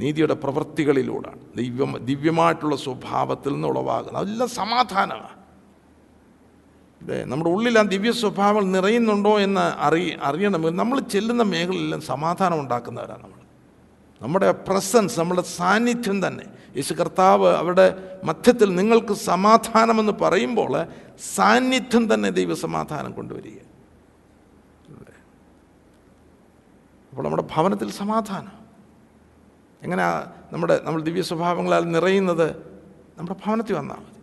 [0.00, 1.38] നീതിയുടെ പ്രവൃത്തികളിലൂടെയാണ്.
[1.56, 4.16] ദിവ്യം ദിവ്യമായിട്ടുള്ള സ്വഭാവത്തിൽ നിന്ന് ഉളവാകുന്നത്.
[4.16, 5.44] അതെല്ലാം സമാധാനമാണ്
[7.02, 7.24] അല്ലേ?
[7.24, 13.43] നമ്മുടെ ഉള്ളിൽ ആ ദിവ്യ സ്വഭാവം നിറയുന്നുണ്ടോ എന്ന് അറി അറിയണമെങ്കിൽ നമ്മൾ ചെല്ലുന്ന മേഖലയിലെല്ലാം സമാധാനം ഉണ്ടാക്കുന്നവരാണ് നമ്മൾ.
[14.24, 16.44] നമ്മുടെ പ്രസൻസ് നമ്മുടെ സാന്നിധ്യം തന്നെ.
[16.76, 17.86] യേശു കർത്താവ് അവിടെ
[18.24, 20.72] മധ്യത്തിൽ നിങ്ങൾക്ക് സമാധാനമെന്ന് പറയുമ്പോൾ
[21.34, 23.58] സാന്നിധ്യം തന്നെ ദൈവസമാധാനം കൊണ്ടുവരിക.
[27.10, 28.54] അപ്പോൾ നമ്മുടെ ഭവനത്തിൽ സമാധാനം.
[29.82, 32.48] എങ്ങനെയാ നമ്മുടെ നമ്മൾ ദിവ്യ സ്വഭാവങ്ങളാൽ നിറയുന്നത്?
[33.18, 34.20] നമ്മുടെ ഭവനത്തിൽ വന്നാൽ മതി.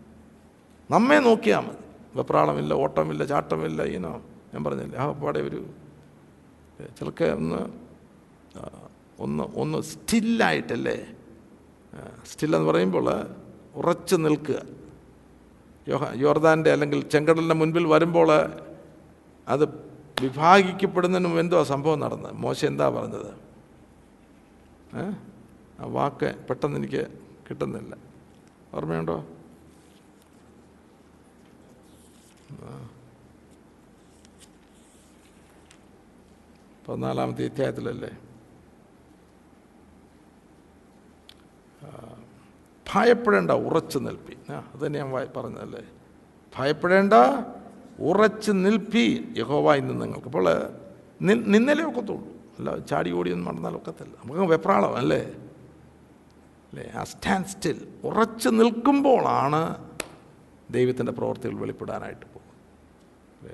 [0.91, 1.83] നമ്മെ നോക്കിയാൽ മതി.
[2.15, 4.13] വെപ്രാളമില്ല ഓട്ടമില്ല ചാട്ടമില്ല ഈനോ
[4.53, 5.59] ഞാൻ പറഞ്ഞില്ല ആ പാടെ ഒരു
[6.99, 7.61] ചിലക്ക് ഒന്ന്
[9.23, 10.97] ഒന്ന് ഒന്ന് സ്റ്റില്ലായിട്ടല്ലേ
[12.29, 13.07] സ്റ്റില്ലെന്ന് പറയുമ്പോൾ
[13.79, 14.59] ഉറച്ചു നിൽക്കുക.
[15.91, 18.29] യോഹ യോർദാന്റെ അല്ലെങ്കിൽ ചെങ്കടലിന്റെ മുൻപിൽ വരുമ്പോൾ
[19.53, 19.63] അത്
[20.23, 23.31] വിഭാഗിക്കപ്പെടുന്നതിന് മുമ്പ് എന്തോ സംഭവം നടന്നത് മോശം എന്താ പറഞ്ഞത്?
[24.95, 27.03] ആ വാക്ക് പെട്ടെന്ന് എനിക്ക്
[27.47, 27.93] കിട്ടുന്നില്ല.
[28.77, 29.17] ഓർമ്മയുണ്ടോ?
[36.85, 38.11] പതിനാലാമത്തെ അധ്യായത്തിലല്ലേ?
[42.93, 44.51] ഭയപ്പെടേണ്ട ഉറച്ചു നിൽപ്പി.
[44.51, 45.81] അത് തന്നെ ഞാൻ പറഞ്ഞതല്ലേ?
[46.57, 47.13] ഭയപ്പെടേണ്ട
[47.99, 50.25] ഉറച്ചു നിൽപ്പി യഹോവ ഇന്ന് നിങ്ങൾക്ക്.
[50.25, 50.69] അപ്പോൾ
[51.21, 52.27] നിന്നലേ ഒക്കത്തുള്ളൂ.
[52.59, 54.13] അല്ല ചാടി ഓടിയൊന്നും നടന്നാൽ ഒക്കത്തില്ല.
[54.23, 55.19] നമുക്ക് വെപ്രാളം അല്ലേ?
[56.73, 56.91] അല്ലേ?
[56.95, 59.91] ആ സ്റ്റാൻഡ് സ്റ്റിൽ ഉറച്ചു നിൽക്കുമ്പോഴാണ്
[60.71, 62.41] ദൈവത്തിന്റെ പ്രവർത്തികൾ വെളിപ്പെടാനായിട്ട് പോകും?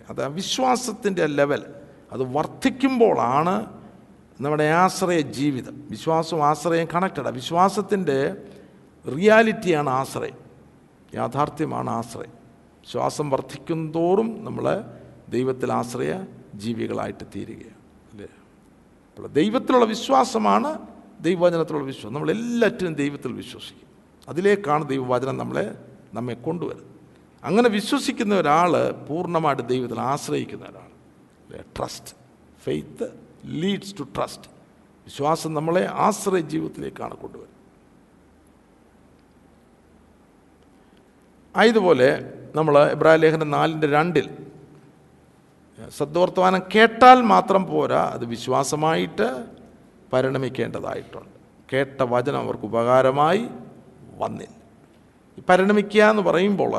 [0.09, 1.65] അത് അവിശ്വാസത്തിന്റെ വിശ്വാസത്തിന്റെ ലെവൽ.
[2.11, 3.77] അത് വർദ്ധിക്കുമ്പോഴാണ്
[4.41, 7.29] നമ്മുടെ ആശ്രയ ജീവിതം വിശ്വാസവും ആശ്രയം കണക്റ്റഡ്.
[7.29, 8.35] വിശ്വാസത്തിന്റെ
[9.15, 10.37] റിയാലിറ്റിയാണ് ആശ്രയം.
[11.13, 12.37] യാഥാർത്ഥ്യമാണ് ആശ്രയം.
[12.91, 14.83] ശ്വാസം വർദ്ധിക്കും തോറും നമ്മൾ
[15.29, 16.15] ദൈവത്തിൽ ആശ്രയ
[16.55, 17.77] ജീവികളായിട്ട് തീരുകയാണ്.
[18.11, 18.27] അല്ലേ?
[19.17, 20.87] അപ്പോൾ ദൈവത്തിലുള്ള വിശ്വാസമാണ്
[21.21, 22.13] ദൈവവചനത്തിലുള്ള വിശ്വാസം.
[22.13, 23.87] നമ്മൾ എല്ലാറ്റിനും ദൈവത്തിൽ വിശ്വസിക്കും.
[24.29, 25.75] അതിലേക്കാണ് ദൈവവചനം നമ്മളെ
[26.13, 26.87] നമ്മെ കൊണ്ടുവരുന്നത്.
[27.43, 30.87] അങ്ങനെ വിശ്വസിക്കുന്ന ഒരാൾ പൂർണമായിട്ട് ദൈവത്തിൽ ആശ്രയിക്കുന്ന ഒരാൾ
[31.61, 32.15] trust
[32.63, 33.11] faith
[33.45, 34.47] leads to trust
[35.05, 37.46] വിശ്വാസം നമ്മളെ ആശ്രയ ജീവിതത്തിലേക്കാണ് കൊണ്ടുവരുന്നത്.
[41.57, 44.29] ആയതുപോലെ നമ്മൾ ഇബ്രാഹിം ലേഖനം നാലിന്റെ രണ്ടിൽ
[45.97, 49.43] സദ്വർത്തമാനം കേട്ടാൽ മാത്രം പോരാ അത് വിശ്വാസമായിട്ട്
[50.13, 51.37] പരിണമിക്കേണ്ടതായിട്ടുണ്ട്.
[51.73, 53.47] കേട്ട വചനം അവർക്ക് ഉപകാരമായി
[54.17, 54.57] വന്നില്ല.
[55.49, 56.71] പരിണമിക്കുക എന്ന് പറയുമ്പോൾ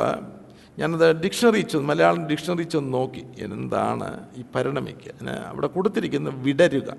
[0.78, 5.12] ഞാനത് ഡിക്ഷണറി ചെന്ന് മലയാളം ഡിക്ഷണറി ചെന്ന് നോക്കി എന്താണ് ഈ പരിണമിക്കുക?
[5.12, 6.96] അതിന് അവിടെ കൊടുത്തിരിക്കുന്ന വിടരുക.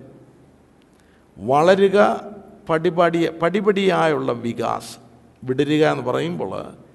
[1.38, 2.22] വളരുക
[2.70, 5.02] പടിപടി പടിപടിയായുള്ള വികാസം.
[5.44, 6.89] വിടരുക എന്ന് പറയുമ്പോൾ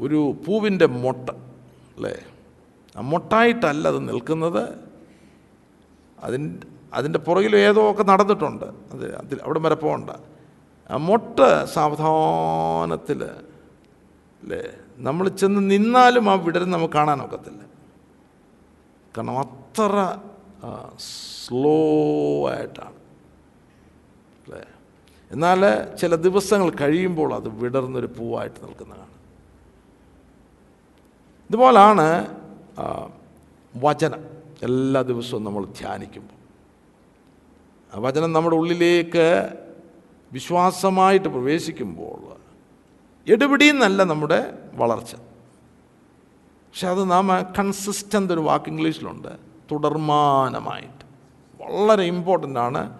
[0.00, 1.30] ഒരു പൂവിന്റെ മൊട്ട
[1.96, 2.14] അല്ലേ?
[2.96, 4.62] ആ മൊട്ടായിട്ടല്ല അത് നിൽക്കുന്നത്.
[6.22, 8.64] അതിന്റെ അതിന്റെ പുറകിൽ ഏതോ ഒക്കെ നടന്നിട്ടുണ്ട്.
[8.64, 10.10] അത് അതിൽ അവിടെ വരെ പോകണ്ട.
[10.90, 13.24] ആ മൊട്ട സാവധാനത്തിൽ
[14.42, 14.62] അല്ലേ?
[14.98, 17.62] നമ്മൾ ചെന്ന് നിന്നാലും ആ വിടരും നമുക്ക് കാണാനൊക്കത്തില്ല
[19.16, 19.94] കാരണം അത്ര
[20.98, 21.76] സ്ലോ
[22.50, 22.96] ആയിട്ടാണ്.
[24.44, 24.64] അല്ലേ?
[25.30, 25.60] എന്നാൽ
[25.96, 29.07] ചില ദിവസങ്ങൾ കഴിയുമ്പോൾ അത് വിടർന്നൊരു പൂവായിട്ട് നിൽക്കുന്നതാണ്.
[31.50, 32.36] ഇതുപോലാണ്
[33.76, 34.24] വചനം.
[34.62, 36.38] എല്ലാ ദിവസവും നമ്മൾ ധ്യാനിക്കുമ്പോൾ.
[37.96, 39.56] ആ വചനം നമ്മുടെ ഉള്ളിലേക്ക്
[40.32, 42.36] വിശ്വാസമായിട്ട് പ്രവേശിക്കുമ്പോൾ
[43.32, 45.14] എടുപിടിയെന്നല്ല നമ്മുടെ വളർച്ച.
[45.14, 47.28] പക്ഷെ അത് നാം
[47.58, 49.28] കൺസിസ്റ്റന്റ് ഒരു വാക്ക് ഇംഗ്ലീഷിലുണ്ട്.
[49.72, 51.04] തുടർമാനമായിട്ട്.
[51.62, 52.98] വളരെ ഇമ്പോർട്ടന്റ് ആണ്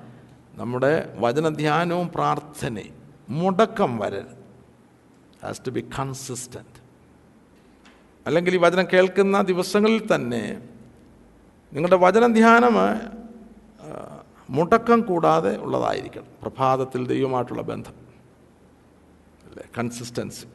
[0.55, 2.95] നമ്മുടെ വചനധ്യാനവും പ്രാർത്ഥനയും.
[3.29, 4.39] മുടക്കം വരരുത്
[5.45, 6.78] ഹാസ് ടു ബി കൺസിസ്റ്റന്റ്
[8.27, 10.63] അല്ലെങ്കിൽ ഈ വചനം കേൾക്കുന്ന ദിവസങ്ങളിൽ തന്നെ
[11.73, 12.75] നിങ്ങളുടെ വചന ധ്യാനം
[14.51, 16.27] മുടക്കം കൂടാതെ ഉള്ളതായിരിക്കണം.
[16.43, 17.95] പ്രഭാതത്തിൽ ദൈവമായിട്ടുള്ള ബന്ധം.
[19.49, 19.65] അല്ലേ?
[19.79, 20.47] കൺസിസ്റ്റൻസി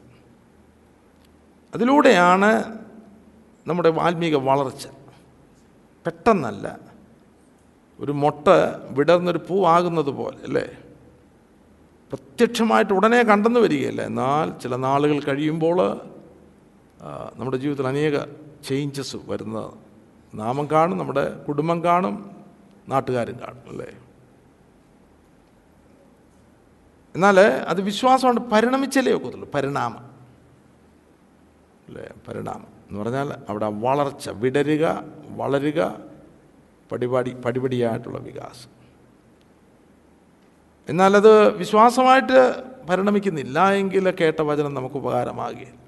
[1.76, 2.80] അതിലൂടെയാണ്
[3.68, 4.88] നമ്മുടെ ആത്മീക വളർച്ച.
[6.06, 6.80] പെട്ടെന്നല്ല
[8.00, 8.48] ഒരു മുട്ട
[8.90, 10.78] വിടർന്നൊരു പൂവാകുന്നത് പോലെ അല്ലേ?
[12.12, 14.02] പ്രത്യക്ഷമായിട്ട് ഉടനെ കണ്ടെന്ന് വരികയല്ല?
[14.02, 16.02] എന്നാൽ ചില നാളുകൾ കഴിയുമ്പോൾ
[17.36, 18.20] നമ്മുടെ ജീവിതത്തിൽ അനേക
[18.64, 19.72] ചേഞ്ചസ് വരുന്ന
[20.36, 22.32] നാമം കാണും നമ്മുടെ കുടുംബം കാണും
[22.90, 23.86] നാട്ടുകാരും കാണും അല്ലേ?
[27.16, 28.40] എന്നാൽ അത് വിശ്വാസമാണ്.
[28.40, 29.52] പരിണമിച്ചല്ലേ ഒക്കത്തുള്ളൂ.
[29.52, 30.12] പരിണാമം.
[31.88, 32.10] അല്ലേ?
[32.28, 32.68] പരിണാമം.
[32.90, 35.98] എന്ന് പറഞ്ഞാൽ അവിടെ വളർച്ച വിടരുക വളരുക
[36.92, 38.70] പടിപടി പടിപടിയായിട്ടുള്ള വികാസം.
[40.90, 45.83] എന്നാലത് വിശ്വാസമായിട്ട് പരിണമിക്കുന്നില്ല എങ്കിൽ കേട്ട വചനം നമുക്ക് ഉപകാരമാകുകയില്ല.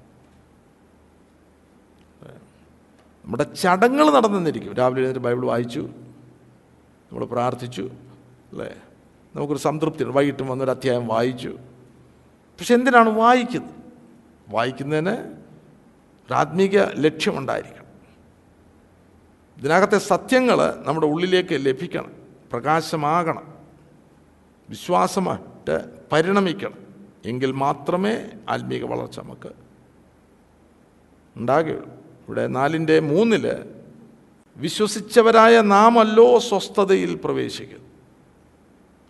[3.26, 4.74] നമ്മുടെ ചടങ്ങുകൾ നടന്നെന്നിരിക്കും.
[4.74, 5.80] രാവിലെ എഴുന്നേറ്റ് ബൈബിൾ വായിച്ചു
[7.12, 7.90] നമ്മൾ പ്രാർത്ഥിച്ചു
[8.52, 8.76] അല്ലേ?
[9.36, 11.58] നമുക്കൊരു സംതൃപ്തിയുണ്ട് വൈകിട്ടും വന്നൊരു അധ്യായം വായിച്ചു.
[12.58, 13.74] പക്ഷെ എന്തിനാണ് വായിക്കുന്നത്?
[14.48, 15.10] വായിക്കുന്നതിന്
[16.28, 17.86] ഒരാത്മീക ലക്ഷ്യമുണ്ടായിരിക്കണം.
[19.58, 22.12] ഇതിനകത്തെ സത്യങ്ങൾ നമ്മുടെ ഉള്ളിലേക്ക് ലഭിക്കണം
[22.52, 23.54] പ്രകാശമാകണം
[24.68, 26.74] വിശ്വാസമായിട്ട് പരിണമിക്കണം.
[27.24, 29.52] എങ്കിൽ മാത്രമേ ആത്മീക വളർച്ച നമുക്ക്
[31.36, 32.05] ഉണ്ടാകുകയുള്ളൂ.
[32.26, 33.46] ഇവിടെ നാലിന്റെ മൂന്നിൽ
[34.56, 37.88] വിശ്വസിച്ചവരായ നാമല്ലോ സ്വസ്ഥതയിൽ പ്രവേശിക്കുന്നു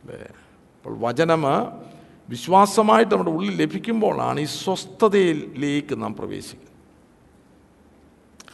[0.03, 0.29] അല്ലേ?
[0.77, 1.43] അപ്പോൾ വചനം
[2.29, 6.75] വിശ്വാസമായിട്ട് നമ്മുടെ ഉള്ളിൽ ലഭിക്കുമ്പോഴാണ് ഈ സ്വസ്ഥതയിലേക്ക് നാം പ്രവേശിക്കുന്നത്.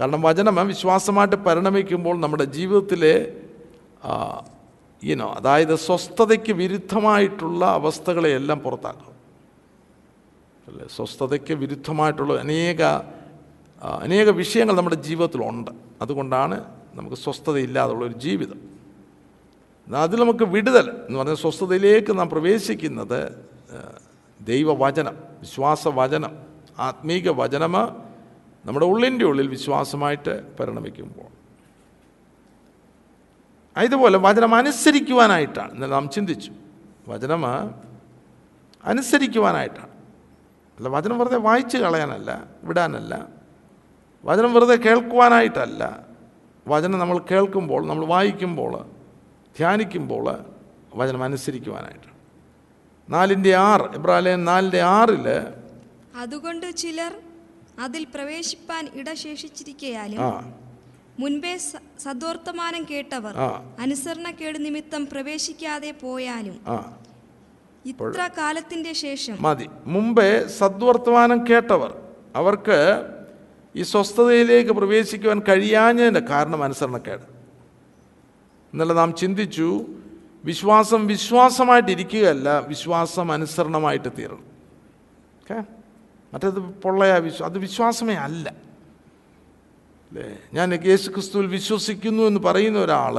[0.01, 3.15] കാരണം വചനം വിശ്വാസമായിട്ട് പരിണമിക്കുമ്പോൾ നമ്മുടെ ജീവിതത്തിലെ
[5.03, 9.15] ഈനോ അതായത് സ്വസ്ഥതയ്ക്ക് വിരുദ്ധമായിട്ടുള്ള അവസ്ഥകളെയെല്ലാം പുറത്താക്കും.
[10.69, 10.87] അല്ലേ?
[10.97, 12.83] സ്വസ്ഥതയ്ക്ക് വിരുദ്ധമായിട്ടുള്ള അനേക
[13.83, 15.71] അനേക വിഷയങ്ങൾ നമ്മുടെ ജീവിതത്തിലുണ്ട്.
[16.03, 16.65] അതുകൊണ്ടാണ്
[16.95, 18.73] നമുക്ക് സ്വസ്ഥതയില്ലാതുള്ള ഒരു ജീവിതം.
[19.97, 23.49] അതിൽ നമുക്ക് വിടുതൽ എന്ന് പറഞ്ഞാൽ സ്വസ്ഥതയിലേക്ക് നാം പ്രവേശിക്കുന്നത്
[24.41, 26.37] ദൈവവചനം വിശ്വാസവചനം
[26.79, 27.73] ആത്മീക വചനം
[28.65, 31.43] നമ്മുടെ ഉള്ളിന്റെ ഉള്ളിൽ വിശ്വാസമായിട്ട് പരിണമിക്കുമ്പോൾ.
[33.81, 35.73] ഇതുപോലെ വചനം അനുസരിക്കുവാനായിട്ടാണ്.
[35.73, 36.53] എന്നാൽ നാം ചിന്തിച്ചു.
[37.09, 37.47] വചനം
[38.85, 39.89] അനുസരിക്കുവാനായിട്ടാണ്.
[40.77, 43.42] അല്ല വചനം വെറുതെ വായിച്ച് കളയാനല്ല വിടാനല്ല.
[44.25, 45.83] വചനം വെറുതെ കേൾക്കുവാനായിട്ടല്ല.
[46.67, 48.73] വചനം നമ്മൾ കേൾക്കുമ്പോൾ നമ്മൾ വായിക്കുമ്പോൾ
[49.57, 50.27] ധ്യാനിക്കുമ്പോൾ
[50.95, 52.09] വചനം അനുസരിക്കുവാനായിട്ട്.
[53.09, 55.27] നാലിന്റെ ആറ് ഇബ്രാഹിം നാലിന്റെ ആറിൽ
[56.17, 57.13] അതുകൊണ്ട് ചിലർ
[57.79, 60.21] അതിൽ പ്രവേശിപ്പാൻ ഇടശേഷിച്ചിരിക്കയാലും
[61.19, 66.57] മുൻപേ സദോർത്തമാനം സദ്വർത്തമാനം കേട്ടവർ അനുസരണ അനുസരണക്കേട് നിമിത്തം പ്രവേശിക്കാതെ പോയാലും
[67.85, 69.67] ഇത്ര കാലത്തിന്റെ ശേഷം മതി.
[69.87, 71.93] മുമ്പേ സദ്വർത്തമാനം കേട്ടവർ
[72.37, 72.79] അവർക്ക്
[73.75, 77.25] ഈ സ്വസ്ഥതയിലേക്ക് പ്രവേശിക്കുവാൻ കഴിയാഞ്ഞതിന്റെ കാരണം അനുസരണക്കേട്.
[78.73, 79.87] ഇന്നലെ നാം ചിന്തിച്ചു
[80.45, 84.45] വിശ്വാസം വിശ്വാസമായിട്ടിരിക്കുകയല്ല വിശ്വാസം അനുസരണമായിട്ട് തീരണം.
[85.41, 85.65] ഓക്കെ
[86.35, 88.49] മറ്റേത് പൊള്ളയാ വിശ്വാ അത് വിശ്വാസമേ അല്ല.
[90.13, 93.17] അല്ലേ ഞാൻ യേശു ക്രിസ്തുവിൽ വിശ്വസിക്കുന്നു എന്ന് പറയുന്ന ഒരാൾ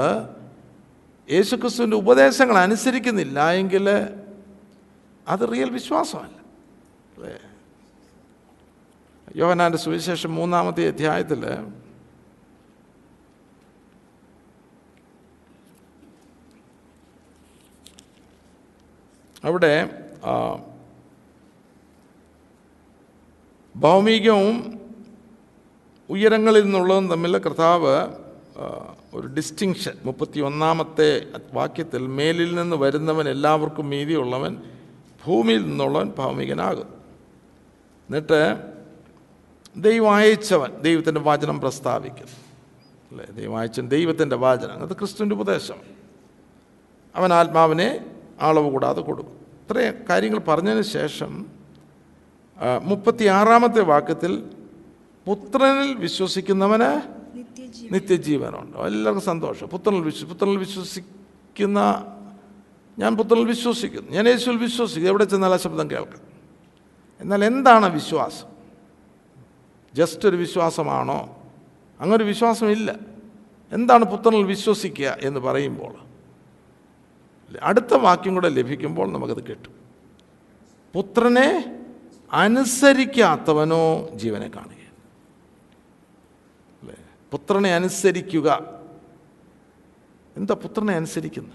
[1.29, 3.89] യേശു ക്രിസ്തുവിന്റെ ഉപദേശങ്ങൾ അനുസരിക്കുന്നില്ല എങ്കിൽ
[5.27, 6.37] അത് റിയൽ വിശ്വാസമല്ല.
[7.15, 7.33] അല്ലേ
[9.35, 11.43] യോഹനാന്റെ സുവിശേഷം മൂന്നാമത്തെ അധ്യായത്തിൽ
[19.43, 19.89] അവിടെ
[23.75, 24.79] ഭൗമികവും
[26.09, 28.07] ഉയരങ്ങളിൽ നിന്നുള്ളതും തമ്മിൽ കർത്താവ്
[29.13, 31.09] ഒരു ഡിസ്റ്റിങ്ഷൻ മുപ്പത്തി ഒന്നാമത്തെ
[31.53, 34.61] വാക്യത്തിൽ മേലിൽ നിന്ന് വരുന്നവൻ എല്ലാവർക്കും മീതിയുള്ളവൻ
[35.25, 36.89] ഭൂമിയിൽ നിന്നുള്ളവൻ ഭൗമികനാകും.
[38.09, 38.72] എന്നിട്ട്
[39.77, 42.27] ദൈവം അയച്ചവൻ ദൈവത്തിന്റെ വചനം പ്രസ്താവിക്കും
[43.11, 43.25] അല്ലേ?
[43.25, 44.81] ദൈവം അയച്ചൻ ദൈവത്തിന്റെ വചനം.
[44.81, 45.75] അത് ക്രിസ്തുവിന്റെ ഉപദേശം.
[47.15, 48.05] അവൻ ആത്മാവിനെ
[48.41, 49.33] അളവ് കൂടാതെ കൊടുക്കും.
[49.33, 51.45] ഇത്രയും കാര്യങ്ങൾ പറഞ്ഞതിന് ശേഷം
[52.83, 54.51] മുപ്പത്തി ആറാമത്തെ വാക്യത്തിൽ
[55.27, 57.01] പുത്രനിൽ വിശ്വസിക്കുന്നവന്
[57.93, 58.77] നിത്യജീവനുണ്ട്.
[58.77, 59.67] എല്ലാവർക്കും സന്തോഷം.
[59.67, 62.05] പുത്രനിൽ വിശ്വ പുത്രനിൽ വിശ്വസിക്കുന്ന
[62.99, 64.11] ഞാൻ പുത്രനിൽ വിശ്വസിക്കുന്നു.
[64.11, 65.09] ഞാൻ യേശുവിൽ വിശ്വസിക്കുന്നു.
[65.09, 66.21] എവിടെ ചെന്നാൽ ആ ശബ്ദം കേൾക്കാം.
[67.19, 68.52] എന്നാൽ എന്താണ് വിശ്വാസം?
[69.95, 71.43] ജസ്റ്റ് ഒരു വിശ്വാസമാണോ?
[71.99, 72.95] അങ്ങനൊരു വിശ്വാസമില്ല.
[73.71, 75.93] എന്താണ് പുത്രനിൽ വിശ്വസിക്കുക എന്ന് പറയുമ്പോൾ?
[77.63, 79.71] അടുത്ത വാക്യം കൂടെ ലഭിക്കുമ്പോൾ നമുക്കത് കിട്ടും.
[80.93, 81.79] പുത്രനെ
[82.33, 84.71] അനുസരിക്കാത്തവനോ ജീവനെ കാണുക
[86.81, 86.95] അല്ലേ?
[87.31, 88.79] പുത്രനെ അനുസരിക്കുക.
[90.37, 91.53] എന്താ പുത്രനെ അനുസരിക്കുന്നു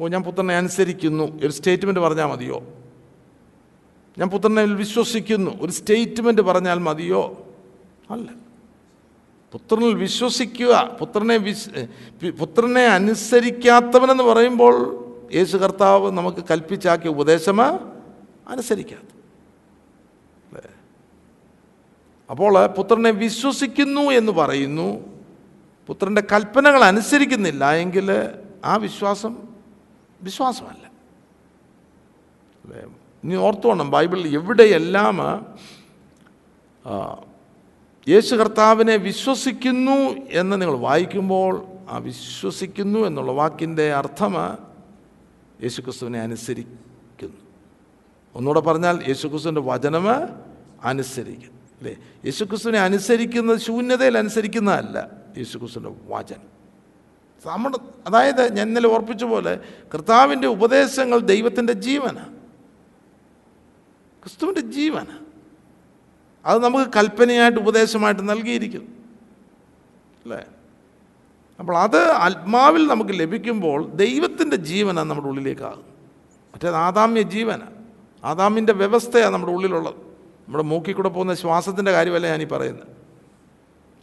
[0.00, 1.24] ഓ ഞാൻ പുത്രനെ അനുസരിക്കുന്നു.
[1.24, 2.62] ഒരു സ്റ്റേറ്റ്മെന്റ് പറഞ്ഞാൽ മതിയോ?
[4.18, 5.50] ഞാൻ പുത്രനെ വിശ്വസിക്കുന്നു.
[5.60, 7.47] ഒരു സ്റ്റേറ്റ്മെന്റ് പറഞ്ഞാൽ മതിയോ?
[8.10, 8.28] അല്ല.
[9.52, 11.68] പുത്രനിൽ വിശ്വസിക്കുക പുത്രനെ വിശ്
[12.30, 14.74] പുത്രനെ അനുസരിക്കാത്തവനെന്ന് പറയുമ്പോൾ
[15.34, 17.62] യേശു കർത്താവ് നമുക്ക് കൽപ്പിച്ചാക്കിയ ഉപദേശമ
[18.48, 19.08] അനുസരിക്കാത്ത.
[22.30, 24.88] അപ്പോൾ പുത്രനെ വിശ്വസിക്കുന്നു എന്ന് പറയുന്നു.
[25.86, 28.08] പുത്രന്റെ കൽപ്പനകൾ അനുസരിക്കുന്നില്ല എങ്കിൽ
[28.64, 29.48] ആ വിശ്വാസം
[30.22, 30.88] വിശ്വാസമല്ല?
[33.24, 35.16] ഇനി ഓർത്തോണം ബൈബിളിൽ എവിടെയെല്ലാം
[38.08, 44.34] യേശു കർത്താവിനെ വിശ്വസിക്കുന്നു എന്ന് നിങ്ങൾ വായിക്കുമ്പോൾ ആ വിശ്വസിക്കുന്നു എന്നുള്ള വാക്കിന്റെ അർത്ഥം
[45.62, 47.36] യേശു ക്രിസ്തുവിനെ അനുസരിക്കുന്നു.
[48.34, 50.06] ഒന്നുകൂടെ പറഞ്ഞാൽ യേശു ക്രിസ്തുവിന്റെ വചനം
[50.84, 51.96] അനുസരിക്കും അല്ലേ?
[52.24, 56.58] യേശു ക്രിസ്തുവിനെ അനുസരിക്കുന്നത് ശൂന്യതയിൽ അനുസരിക്കുന്നതല്ല യേശു ക്രിസ്തുവിന്റെ വചനം.
[57.46, 59.60] നമ്മുടെ അതായത് ഞാൻ ഇന്നലെ ഓർപ്പിച്ച പോലെ
[59.94, 62.36] കർത്താവിന്റെ ഉപദേശങ്ങൾ ദൈവത്തിന്റെ ജീവനാണ്.
[64.22, 65.27] ക്രിസ്തുവിന്റെ ജീവനാണ്.
[66.46, 68.90] അത് നമുക്ക് കൽപ്പനയായിട്ട് ഉപദേശമായിട്ട് നൽകിയിരിക്കുന്നു.
[70.22, 70.44] അല്ലേ?
[71.60, 75.82] അപ്പോൾ അത് ആത്മാവിൽ നമുക്ക് ലഭിക്കുമ്പോൾ ദൈവത്തിന്റെ ജീവനാണ് നമ്മുടെ ഉള്ളിലേക്കാകും.
[76.54, 77.74] മറ്റേത് ആദാമ്യ ജീവനാണ്.
[78.24, 79.94] ആദാമിന്റെ വ്യവസ്ഥയാണ് നമ്മുടെ ഉള്ളിലുള്ളത്.
[79.94, 82.86] നമ്മുടെ മൂക്കിൽ കൂടെ പോകുന്ന ശ്വാസത്തിന്റെ കാര്യമല്ല ഞാനീ പറയുന്നത്.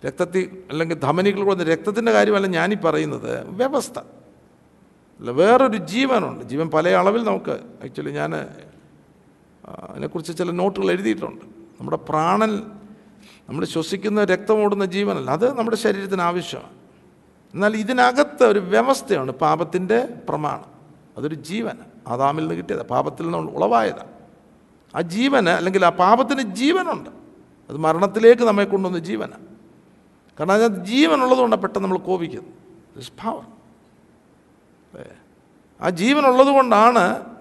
[0.08, 3.50] രക്തത്തിൽ അല്ലെങ്കിൽ ധമനികൾ കൂടുന്ന രക്തത്തിന്റെ കാര്യമല്ല ഞാനീ പറയുന്നത്.
[3.50, 4.00] വ്യവസ്ഥ.
[4.00, 6.46] അല്ല വേറൊരു ജീവനുണ്ട്.
[6.46, 7.52] ജീവൻ പല അളവിൽ നമുക്ക്
[7.84, 8.36] ആക്ച്വലി ഞാൻ
[9.66, 11.65] അതിനെക്കുറിച്ച് ചില നോട്ടുകൾ എഴുതിയിട്ടുണ്ട്.
[11.80, 12.72] നമ്മുടെ പ്രാണൻ
[13.50, 15.32] നമ്മൾ ശ്വസിക്കുന്ന രക്തമോടുന്ന ജീവനല്ല.
[15.32, 16.70] അത് നമ്മുടെ ശരീരത്തിന് ആവശ്യമാണ്.
[17.54, 20.66] എന്നാൽ ഇതിനകത്ത് ഒരു വ്യവസ്ഥയാണ് പാപത്തിന്റെ പ്രമാണം.
[21.18, 22.84] അതൊരു ജീവൻ ആദാമിൽ നിന്ന് കിട്ടിയത്.
[22.84, 24.12] പാപത്തിൽ നിന്ന് ഉളവായതാണ്
[24.96, 27.10] ആ ജീവന് അല്ലെങ്കിൽ ആ പാപത്തിന് ജീവനുണ്ട്.
[27.70, 29.46] അത് മരണത്തിലേക്ക് നമ്മെ കൊണ്ടുവന്ന ജീവനാണ്
[30.40, 32.54] കാരണം അതിനകത്ത് ജീവനുള്ളതുകൊണ്ടാണ് പെട്ടെന്ന് നമ്മൾ കോപിക്കുന്നത്.
[33.24, 33.46] പവർ
[35.82, 37.35] ആ ജീവനുള്ളത് കൊണ്ടാണ്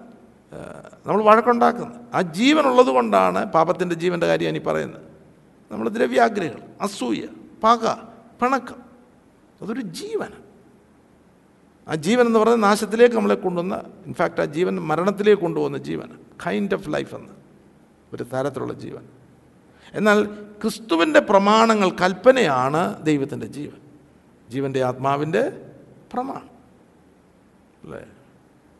[1.05, 2.01] നമ്മൾ വഴക്കുണ്ടാക്കുന്നത്.
[2.13, 5.01] ആ ജീവനുള്ളത് കൊണ്ടാണ് പാപത്തിന്റെ ജീവന്റെ കാര്യം ഇനി പറയുന്നത്.
[5.71, 7.27] നമ്മൾ ദ്രവ്യാഗ്രഹികൾ അസൂയ
[7.63, 7.93] പക
[8.41, 8.85] പിണക്കം.
[9.61, 10.27] അതൊരു ജീവൻ
[11.87, 16.09] ആ ജീവൻ എന്ന് പറയുന്നത് നാശത്തിലേക്ക് നമ്മളെ കൊണ്ടുവന്ന ഇൻഫാക്റ്റ് ആ ജീവൻ മരണത്തിലേക്ക് കൊണ്ടുപോകുന്ന ജീവൻ
[16.47, 17.33] കൈൻഡ് ഓഫ് ലൈഫ് എന്ന്.
[18.13, 19.05] ഒരു തരത്തിലുള്ള ജീവൻ.
[19.93, 20.25] എന്നാൽ
[20.61, 23.77] ക്രിസ്തുവിന്റെ പ്രമാണങ്ങൾ കൽപ്പനയാണ് ദൈവത്തിന്റെ ജീവൻ.
[24.49, 25.71] ജീവന്റെ ആത്മാവിന്റെ
[26.13, 26.49] പ്രമാണം.
[27.83, 28.05] അല്ലേ?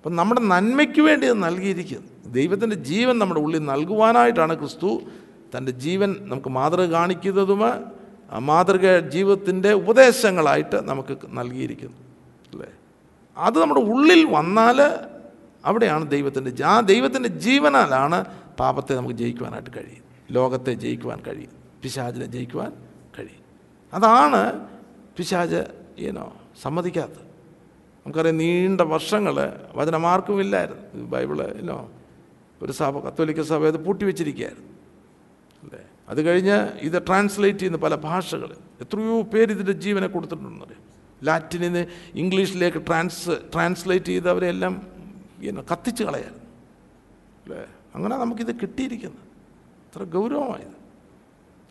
[0.06, 2.32] അപ്പം നമ്മുടെ നന്മയ്ക്ക് വേണ്ടി അത് നൽകിയിരിക്കുന്നു.
[2.32, 5.02] ദൈവത്തിന്റെ ജീവൻ നമ്മുടെ ഉള്ളിൽ നൽകുവാനായിട്ടാണ് ക്രിസ്തു
[5.58, 7.62] തന്റെ ജീവൻ നമുക്ക് മാതൃക കാണിക്കുന്നതും
[8.40, 11.98] മാതൃക ജീവിതത്തിന്റെ ഉപദേശങ്ങളായിട്ട് നമുക്ക് നൽകിയിരിക്കുന്നു.
[12.54, 12.70] അല്ലേ?
[13.38, 14.82] അത് നമ്മുടെ ഉള്ളിൽ വന്നാൽ
[15.66, 18.26] അവിടെയാണ് ദൈവത്തിന്റെ ആ ദൈവത്തിന്റെ ജീവനാലാണ്
[18.60, 21.52] പാപത്തെ നമുക്ക് ജയിക്കുവാനായിട്ട് കഴിയും ലോകത്തെ ജയിക്കുവാൻ കഴിയും
[21.84, 22.72] പിശാചിനെ ജയിക്കുവാൻ
[23.20, 23.44] കഴിയും
[23.94, 24.68] അതാണ്
[25.18, 25.64] പിശാജ്
[26.00, 27.35] ഏനോ സമ്മതിക്കാത്തത്.
[28.06, 29.36] നമുക്കറിയാം നീണ്ട വർഷങ്ങൾ
[29.76, 31.92] വചനമാർക്കും ഇല്ലായിരുന്നു ബൈബിൾ ഇല്ലോ.
[32.62, 34.70] ഒരു സഭ കത്തോലിക്ക സഭ അത് പൂട്ടിവെച്ചിരിക്കുകയായിരുന്നു.
[35.64, 35.80] അല്ലേ?
[36.10, 40.82] അത് കഴിഞ്ഞ് ഇത് ട്രാൻസ്ലേറ്റ് ചെയ്യുന്ന പല ഭാഷകൾ എത്രയോ പേര് ഇതിന്റെ ജീവനെ കൊടുത്തിട്ടുണ്ടെന്നറിയാം
[41.24, 41.86] ലാറ്റിനിൽ നിന്ന്
[42.16, 44.88] ഇംഗ്ലീഷിലേക്ക് ട്രാൻസ് ട്രാൻസ്ലേറ്റ് ചെയ്തവരെല്ലാം
[45.42, 46.44] ഇങ്ങനെ കത്തിച്ച് കളയായിരുന്നു.
[47.46, 47.66] അല്ലേ?
[47.96, 49.20] അങ്ങനെ നമുക്കിത് കിട്ടിയിരിക്കുന്നത്.
[49.86, 50.76] എത്ര ഗൗരവമായത്.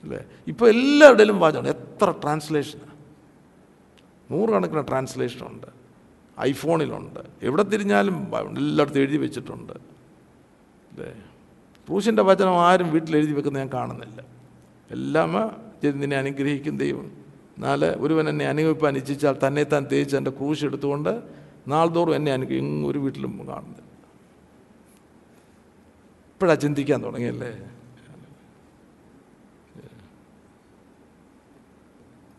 [0.03, 0.25] അല്ലേ?
[0.47, 1.69] ഇപ്പോൾ എല്ലാവരുടെയും വാചകമാണ്.
[1.69, 2.95] എത്ര ട്രാൻസ്ലേഷനാണ്
[4.33, 5.84] നൂറുകണക്കിന് ട്രാൻസ്ലേഷനുണ്ട്.
[6.41, 7.21] ഐഫോണിലുണ്ട്.
[7.43, 8.17] എവിടെ തിരിഞ്ഞാലും
[8.59, 9.73] എല്ലായിടത്തും എഴുതി വെച്ചിട്ടുണ്ട്.
[9.73, 11.13] അല്ലേ
[11.89, 14.25] ക്രൂശിന്റെ വചനം ആരും വീട്ടിൽ എഴുതി വെക്കുന്നത് ഞാൻ കാണുന്നില്ല.
[14.91, 15.33] എല്ലാം
[16.01, 17.05] നിന്നെ അനുഗ്രഹിക്കും ദൈവം.
[17.57, 21.23] എന്നാൽ ഒരുവൻ എന്നെ അനുഭവിപ്പാൻ ഇച്ഛിച്ചാൽ തന്നെ താൻ തേച്ച് എന്റെ ക്രൂശ് എടുത്തുകൊണ്ട്
[21.69, 23.85] നാൾതോറും എന്നെ അനുഗ്രഹം ഒരു വീട്ടിലും കാണുന്നില്ല.
[26.35, 27.71] ഇപ്പോഴാ ചിന്തിക്കാൻ തുടങ്ങിയല്ലേ?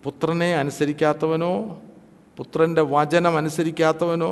[0.03, 1.81] പുത്രനെ അനുസരിക്കാത്തവനോ
[2.37, 4.31] പുത്രന്റെ വചനം അനുസരിക്കാത്തവനോ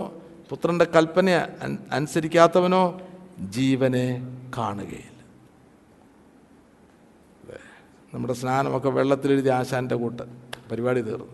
[0.49, 1.29] പുത്രന്റെ കൽപ്പന
[1.91, 2.83] അനുസരിക്കാത്തവനോ
[3.49, 4.05] ജീവനെ
[4.57, 5.09] കാണുകയില്ല?
[8.13, 10.23] നമ്മുടെ സ്നാനമൊക്കെ വെള്ളത്തിലെഴുതി ആശാന്റെ കൂട്ട്.
[10.71, 11.31] പരിപാടി തീർന്നു.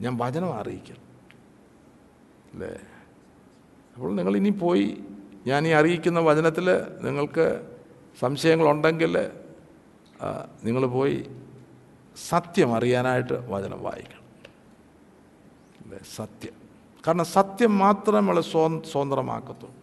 [0.00, 0.98] ഞാൻ വചനം അറിയിക്കും.
[2.52, 2.72] അല്ലേ
[3.94, 4.88] അപ്പോൾ നിങ്ങൾ ഇനി പോയി.
[5.46, 6.66] ഞാൻ ഈ അറിയിക്കുന്ന വചനത്തിൽ
[7.04, 7.46] നിങ്ങൾക്ക്
[8.20, 9.14] സംശയങ്ങളുണ്ടെങ്കിൽ
[10.64, 11.18] നിങ്ങൾ പോയി
[12.28, 14.23] സത്യം അറിയാനായിട്ട് വചനം വായിക്കണം.
[15.94, 16.52] അല്ലേ സത്യം.
[17.06, 19.74] കാരണം സത്യം മാത്രമേ നമ്മളെ സ്വ സ്വതന്ത്രമാക്കത്തുള്ളൂ.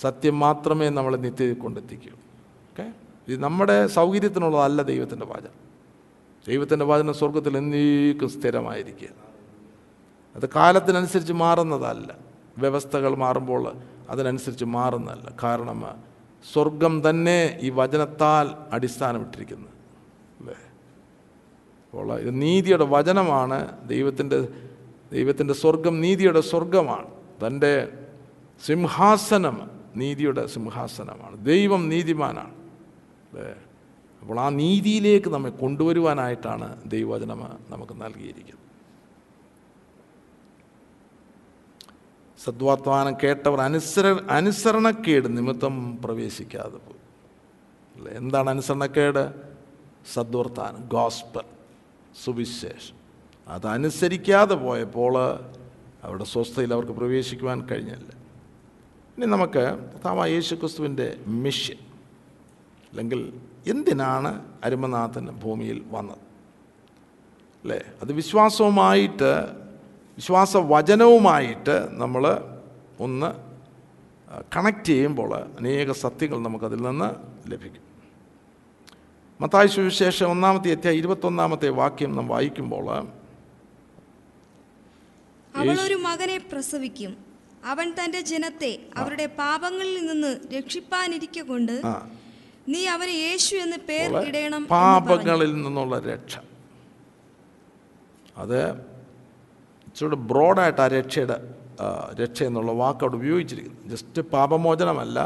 [0.00, 2.92] സത്യം മാത്രമേ നമ്മളെ നിത്യതയിൽ കൊണ്ടെത്തിക്കൂ ഓക്കെ?
[3.28, 5.68] ഇത് നമ്മുടെ സൗകര്യത്തിനുള്ളതല്ല ദൈവത്തിന്റെ വാചനം
[6.48, 9.08] ദൈവത്തിന്റെ വാചനം സ്വർഗത്തിൽ എന്നേക്കും സ്ഥിരമായിരിക്കുക
[10.36, 12.14] അത് കാലത്തിനനുസരിച്ച് മാറുന്നതല്ല.
[12.58, 13.72] വ്യവസ്ഥകൾ മാറുമ്പോൾ
[14.10, 15.32] അതിനനുസരിച്ച് മാറുന്നതല്ല.
[15.42, 15.84] കാരണം
[16.52, 19.70] സ്വർഗം തന്നെ ഈ വചനത്താൽ അടിസ്ഥാനമിട്ടിരിക്കുന്നത്.
[20.40, 20.54] അല്ലേ?
[21.90, 24.67] അപ്പോൾ ഇത് നീതിയുടെ വചനമാണ് ദൈവത്തിന്റെ
[25.12, 27.06] ദൈവത്തിന്റെ സ്വർഗം നീതിയുടെ സ്വർഗമാണ്.
[27.46, 28.06] തന്റെ
[28.66, 31.44] സിംഹാസനം നീതിയുടെ സിംഹാസനമാണ്.
[31.44, 32.58] ദൈവം നീതിമാനാണ്.
[34.20, 37.40] അപ്പോൾ ആ നീതിയിലേക്ക് നമ്മെ കൊണ്ടുവരുവാനായിട്ടാണ് ദൈവവചനം
[37.70, 38.68] നമുക്ക് നൽകിയിരിക്കുന്നത്.
[42.44, 46.98] സദ്വാത്മാനം കേട്ടവർ അനുസര അനുസരണക്കേട് നിമിത്തം പ്രവേശിക്കാതെ പോയി.
[48.16, 49.32] എന്താണ് അനുസരണക്കേട്?
[50.12, 51.44] സദ്വർത്താനം ഗോസ്പൽ
[52.24, 52.97] സുവിശേഷം.
[53.48, 55.18] അതനുസരിക്കാതെ പോയപ്പോൾ
[56.02, 58.12] അവരുടെ സ്വസ്ഥയിൽ അവർക്ക് പ്രവേശിക്കുവാൻ കഴിഞ്ഞില്ല.
[59.16, 61.76] ഇനി നമുക്ക് താമ യേശു ക്രിസ്തുവിന്റെ മിഷൻ
[62.90, 66.18] അല്ലെങ്കിൽ എന്തിനാണ് അരുമനാഥൻ ഭൂമിയിൽ വന്നത്?
[67.62, 67.80] അല്ലേ?
[68.02, 69.32] അത് വിശ്വാസവുമായിട്ട്
[70.16, 72.42] വിശ്വാസ വചനവുമായിട്ട് നമ്മൾ
[73.00, 73.48] ഒന്ന്
[74.56, 77.08] കണക്റ്റ് ചെയ്യുമ്പോൾ അനേക സത്യങ്ങൾ നമുക്കതിൽ നിന്ന്
[77.50, 77.82] ലഭിക്കും.
[79.40, 83.17] മത്തായ സുവിശേഷം ഒന്നാമത്തെ എത്തിയ ഇരുപത്തൊന്നാമത്തെ വാക്യം നാം വായിക്കുമ്പോൾ
[85.56, 87.12] അവൾ ഒരു മകനെ പ്രസവിക്കും.
[87.64, 91.74] അവൻ തന്റെ ജനത്തെ അവരുടെ പാപങ്ങളിൽ നിന്ന് രക്ഷിപ്പാനിരിക്കൊണ്ട് കൊണ്ട്
[92.72, 96.38] നീ അവന് യേശു എന്ന് പേർ ഇടയണം പാപങ്ങളിൽ നിന്നുള്ള രക്ഷ.
[98.36, 98.60] അത്
[99.88, 101.36] ഇച്ചിരി ബ്രോഡായിട്ട് ആ രക്ഷയുടെ
[102.20, 103.88] രക്ഷ എന്നുള്ള വാക്ക് അവിടെ ഉപയോഗിച്ചിരിക്കുന്നു.
[103.92, 105.18] ജസ്റ്റ് പാപമോചനമല്ല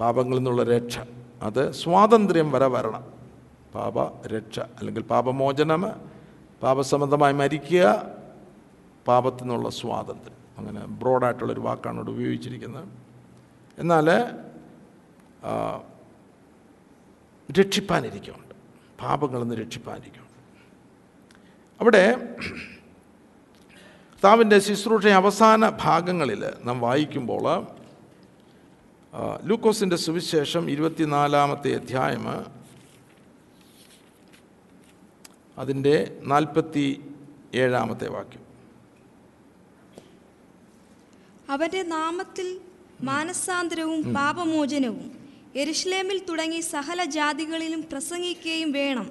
[0.00, 0.98] പാപങ്ങളിൽ നിന്നുള്ള രക്ഷ.
[1.42, 3.04] അത് സ്വാതന്ത്ര്യം വരെ വരണം.
[3.74, 3.98] പാപ
[4.34, 5.82] രക്ഷ അല്ലെങ്കിൽ പാപമോചനം
[6.62, 7.86] പാപസംബന്ധമായി മരിക്കുക
[9.06, 10.36] പാപത്തിൽ നിന്നുള്ള സ്വാതന്ത്ര്യം.
[10.58, 12.88] അങ്ങനെ ബ്രോഡായിട്ടുള്ളൊരു വാക്കാണ് ഇവിടെ ഉപയോഗിച്ചിരിക്കുന്നത്.
[13.78, 14.10] എന്നാൽ
[17.60, 18.54] രക്ഷിപ്പാനിരിക്കുന്നുണ്ട്.
[19.02, 20.32] പാപങ്ങളിൽ നിന്ന് രക്ഷിപ്പാനിരിക്കുന്നുണ്ട്.
[21.80, 22.34] അവിടെ
[24.12, 27.66] കർത്താവിന്റെ ശുശ്രൂഷ അവസാന ഭാഗങ്ങളിൽ നാം വായിക്കുമ്പോൾ
[29.44, 32.26] ലൂക്കോസിന്റെ സുവിശേഷം ഇരുപത്തിനാലാമത്തെ അധ്യായം
[35.58, 37.14] അതിന്റെ നാൽപ്പത്തി
[37.54, 38.41] ഏഴാമത്തെ വാക്യം.
[41.52, 42.46] അവന്റെ നാമത്തിൽ
[43.08, 45.08] മാനസാന്തരവും പാപമോചനവും
[45.62, 49.06] എരുഷ്ലേമിൽ തുടങ്ങി സകല ജാതികളിലും പ്രസംഗിക്കുകയും വേണം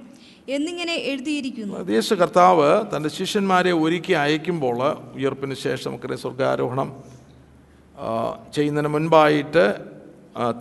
[0.56, 1.74] എന്നിങ്ങനെ എഴുതിയിരിക്കുന്നു.
[1.96, 4.80] യേശു കർത്താവ് തന്റെ ശിഷ്യന്മാരെ ഒരുക്കി അയക്കുമ്പോൾ
[5.18, 6.90] ഉയർപ്പിന് ശേഷം നമുക്കറിയാം സ്വർഗാരോഹണം
[8.56, 9.66] ചെയ്യുന്നതിന് മുൻപായിട്ട്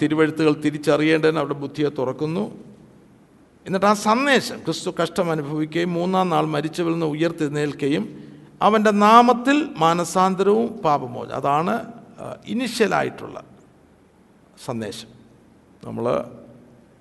[0.01, 2.45] തിരുവഴുത്തുകൾ തിരിച്ചറിയേണ്ടതിന് അവിടെ ബുദ്ധിയെ തുറക്കുന്നു.
[3.67, 8.05] എന്നിട്ട് ആ സന്ദേശം ക്രിസ്തു കഷ്ടം അനുഭവിക്കുകയും മൂന്നാം നാൾ മരിച്ചവരിൽ നിന്ന് ഉയർത്തെഴുന്നേൽക്കുകയും
[8.63, 11.35] അവന്റെ നാമത്തിൽ മാനസാന്തരവും പാപമോചനം.
[11.35, 11.93] അതാണ്
[12.47, 13.43] ഇനിഷ്യലായിട്ടുള്ള
[14.65, 15.09] സന്ദേശം.
[15.85, 16.25] നമ്മൾ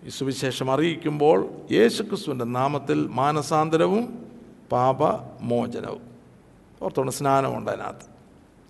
[0.04, 4.26] ഈ സുവിശേഷം അറിയിക്കുമ്പോൾ യേശുക്രിസ്തുവിന്റെ നാമത്തിൽ മാനസാന്തരവും
[4.72, 6.02] പാപമോചനവും.
[6.82, 8.20] ഓർത്തോണ്ട് സ്നാനമുണ്ട് അതിനകത്ത്.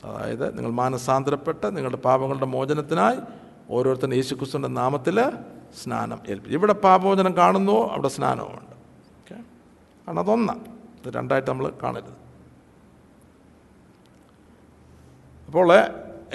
[0.05, 3.17] അതായത് നിങ്ങൾ മാനസാന്തരപ്പെട്ട് നിങ്ങളുടെ പാപങ്ങളുടെ മോചനത്തിനായി
[3.69, 5.31] ഓരോരുത്തരും യേശുക്രിസ്തുവിന്റെ നാമത്തിൽ
[5.83, 8.71] സ്നാനം ഏൽപ്പിച്ചു ഇവിടെ പാപമോചനം കാണുന്നുവോ അവിടെ സ്നാനവുമുണ്ട്.
[8.71, 9.33] ഓക്കെ?
[10.07, 10.65] കാരണം അതൊന്നാണ്
[11.05, 12.28] ഇത് രണ്ടായിട്ട് നമ്മൾ കാണരുത്.
[15.49, 15.81] അപ്പോൾ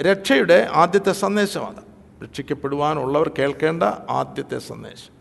[0.01, 1.81] രക്ഷയുടെ ആദ്യത്തെ സന്ദേശമാണ്.
[2.23, 5.13] രക്ഷിക്കപ്പെടുവാനുള്ളവർ കേൾക്കേണ്ട ആദ്യത്തെ സന്ദേശം.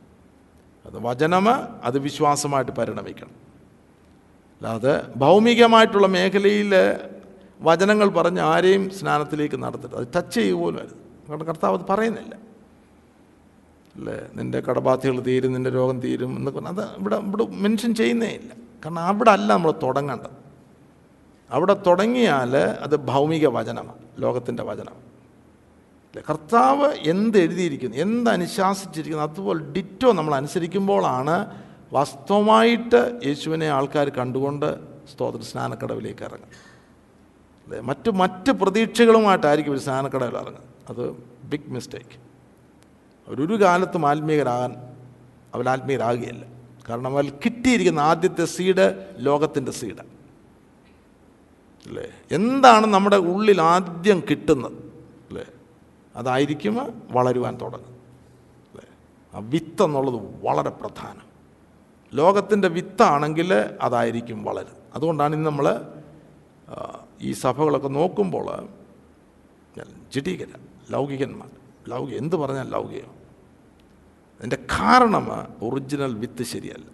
[0.87, 1.49] അത് വചനം
[1.85, 3.29] അത് വിശ്വാസമായിട്ട് പരിണമിക്കണം.
[3.29, 6.75] അല്ലാതെ ഭൗമികമായിട്ടുള്ള മേഖലയിൽ
[7.61, 9.97] വചനങ്ങൾ പറഞ്ഞ് ആരെയും സ്നാനത്തിലേക്ക് നടത്തരുത്.
[9.97, 12.35] അത് ടച്ച് ചെയ്യുക പോലും വരുത് കാരണം കർത്താവ് അത് പറയുന്നില്ല.
[13.97, 14.21] അല്ലേ?
[14.35, 18.53] നിന്റെ കടബാധ്യതകൾ തീരും നിന്റെ രോഗം തീരും എന്നൊക്കെ അത് ഇവിടെ ഇവിടെ മെൻഷൻ ചെയ്യുന്നേ ഇല്ല.
[18.85, 20.44] കാരണം അവിടെ അല്ല നമ്മൾ തുടങ്ങേണ്ടത്.
[21.55, 24.97] അവിടെ തുടങ്ങിയാൽ അത് ഭൗമിക വചനമാണ് ലോകത്തിന്റെ വചനം
[26.29, 31.37] കർത്താവ് എന്ത് എഴുതിയിരിക്കുന്നു എന്ത് അനുശാസിച്ചിരിക്കുന്നു അതുപോലെ ഡിറ്റോ നമ്മൾ അനുസരിക്കുമ്പോഴാണ്
[31.93, 34.69] വാസ്തവമായിട്ട് യേശുവിനെ ആൾക്കാർ കണ്ടുകൊണ്ട്
[35.13, 36.57] സ്തോത്ര സ്നാനക്കടവിലേക്ക് ഇറങ്ങുന്നത്.
[37.65, 40.69] അല്ലേ മറ്റ് മറ്റ് പ്രതീക്ഷകളുമായിട്ടായിരിക്കും ഒരു സ്നാനക്കടവിൽ ഇറങ്ങുന്നത്.
[40.91, 41.05] അത്
[41.45, 42.17] ബിഗ് മിസ്റ്റേക്ക്
[43.29, 44.73] അവരൊരു കാലത്തും ആത്മീയരാകാൻ
[45.55, 46.45] അവരാത്മീയരാകുകയല്ല.
[46.89, 50.14] കാരണം അവൽ കിട്ടിയിരിക്കുന്ന ആദ്യത്തെ സീഡ് ലോകത്തിന്റെ സീഡ്
[51.87, 54.79] അല്ലേ എന്താണ് നമ്മുടെ ഉള്ളിൽ ആദ്യം കിട്ടുന്നത്?
[55.29, 55.45] അല്ലേ
[56.17, 56.75] അതായിരിക്കും
[57.11, 57.95] വളരുവാൻ തുടങ്ങും
[58.71, 58.87] അല്ലേ
[59.35, 61.27] ആ വിത്ത് എന്നുള്ളത് വളരെ പ്രധാനം.
[62.13, 65.67] ലോകത്തിന്റെ വിത്താണെങ്കിൽ അതായിരിക്കും വളരും അതുകൊണ്ടാണ് ഇന്ന് നമ്മൾ
[67.21, 68.47] ഈ സഭകളൊക്കെ നോക്കുമ്പോൾ
[70.15, 70.51] ജഡീകര
[70.91, 71.51] ലൗകികന്മാർ.
[71.89, 73.13] ലൗകിക എന്ത് പറഞ്ഞാൽ ലൗകികം.
[74.39, 75.27] അതിന്റെ കാരണം
[75.67, 76.89] ഒറിജിനൽ വിത്ത് ശരിയല്ല.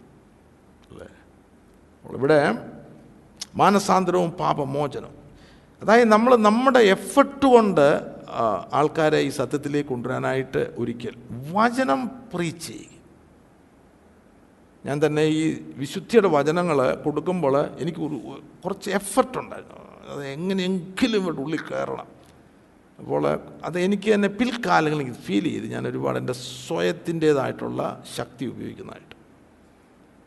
[0.90, 1.08] അല്ലേ
[2.04, 2.40] ഇവിടെ
[3.54, 5.14] മാനസാന്തരവും പാപമോചനം
[5.82, 7.86] അതായത് നമ്മൾ നമ്മുടെ എഫർട്ട് കൊണ്ട്
[8.78, 11.14] ആൾക്കാരെ ഈ സത്യത്തിലേക്ക് കൊണ്ടുവരാനായിട്ട് ഒരിക്കൽ
[11.56, 12.00] വചനം
[12.32, 12.96] പ്രീച്ച് ചെയ്യുക.
[14.84, 15.42] ഞാൻ തന്നെ ഈ
[15.82, 18.18] വിശുദ്ധിയുടെ വചനങ്ങൾ കൊടുക്കുമ്പോൾ എനിക്ക് ഒരു
[18.62, 19.38] കുറച്ച് എഫർട്ട്
[20.12, 22.08] അത് എങ്ങനെയെങ്കിലും ഇവിടെ ഉള്ളിൽ കയറണം.
[23.00, 23.24] അപ്പോൾ
[23.66, 26.34] അത് എനിക്ക് തന്നെ പിൽക്കാലങ്ങളിൽ എനിക്ക് ഫീൽ ചെയ്ത് ഞാൻ ഒരുപാട് എന്റെ
[26.66, 27.82] സ്വയത്തിന്റേതായിട്ടുള്ള
[28.16, 29.14] ശക്തി ഉപയോഗിക്കുന്നതായിട്ട്.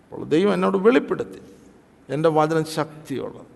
[0.03, 1.41] അപ്പോൾ ദൈവം എന്നോട് വെളിപ്പെടുത്തി.
[2.09, 3.47] എന്റെ വചനം ശക്തിയുള്ളത്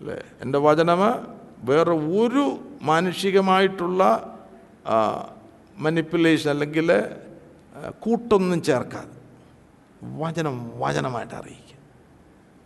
[0.00, 0.18] അല്ലേ?
[0.40, 1.00] എന്റെ വചനം
[1.70, 2.44] വേറെ ഒരു
[2.82, 4.02] മാനുഷികമായിട്ടുള്ള
[5.76, 6.88] മനിപ്പുലേഷൻ അല്ലെങ്കിൽ
[8.00, 9.16] കൂട്ടൊന്നും ചേർക്കാതെ.
[10.02, 11.76] വചനം വചനമായിട്ട് അറിയിക്കുക.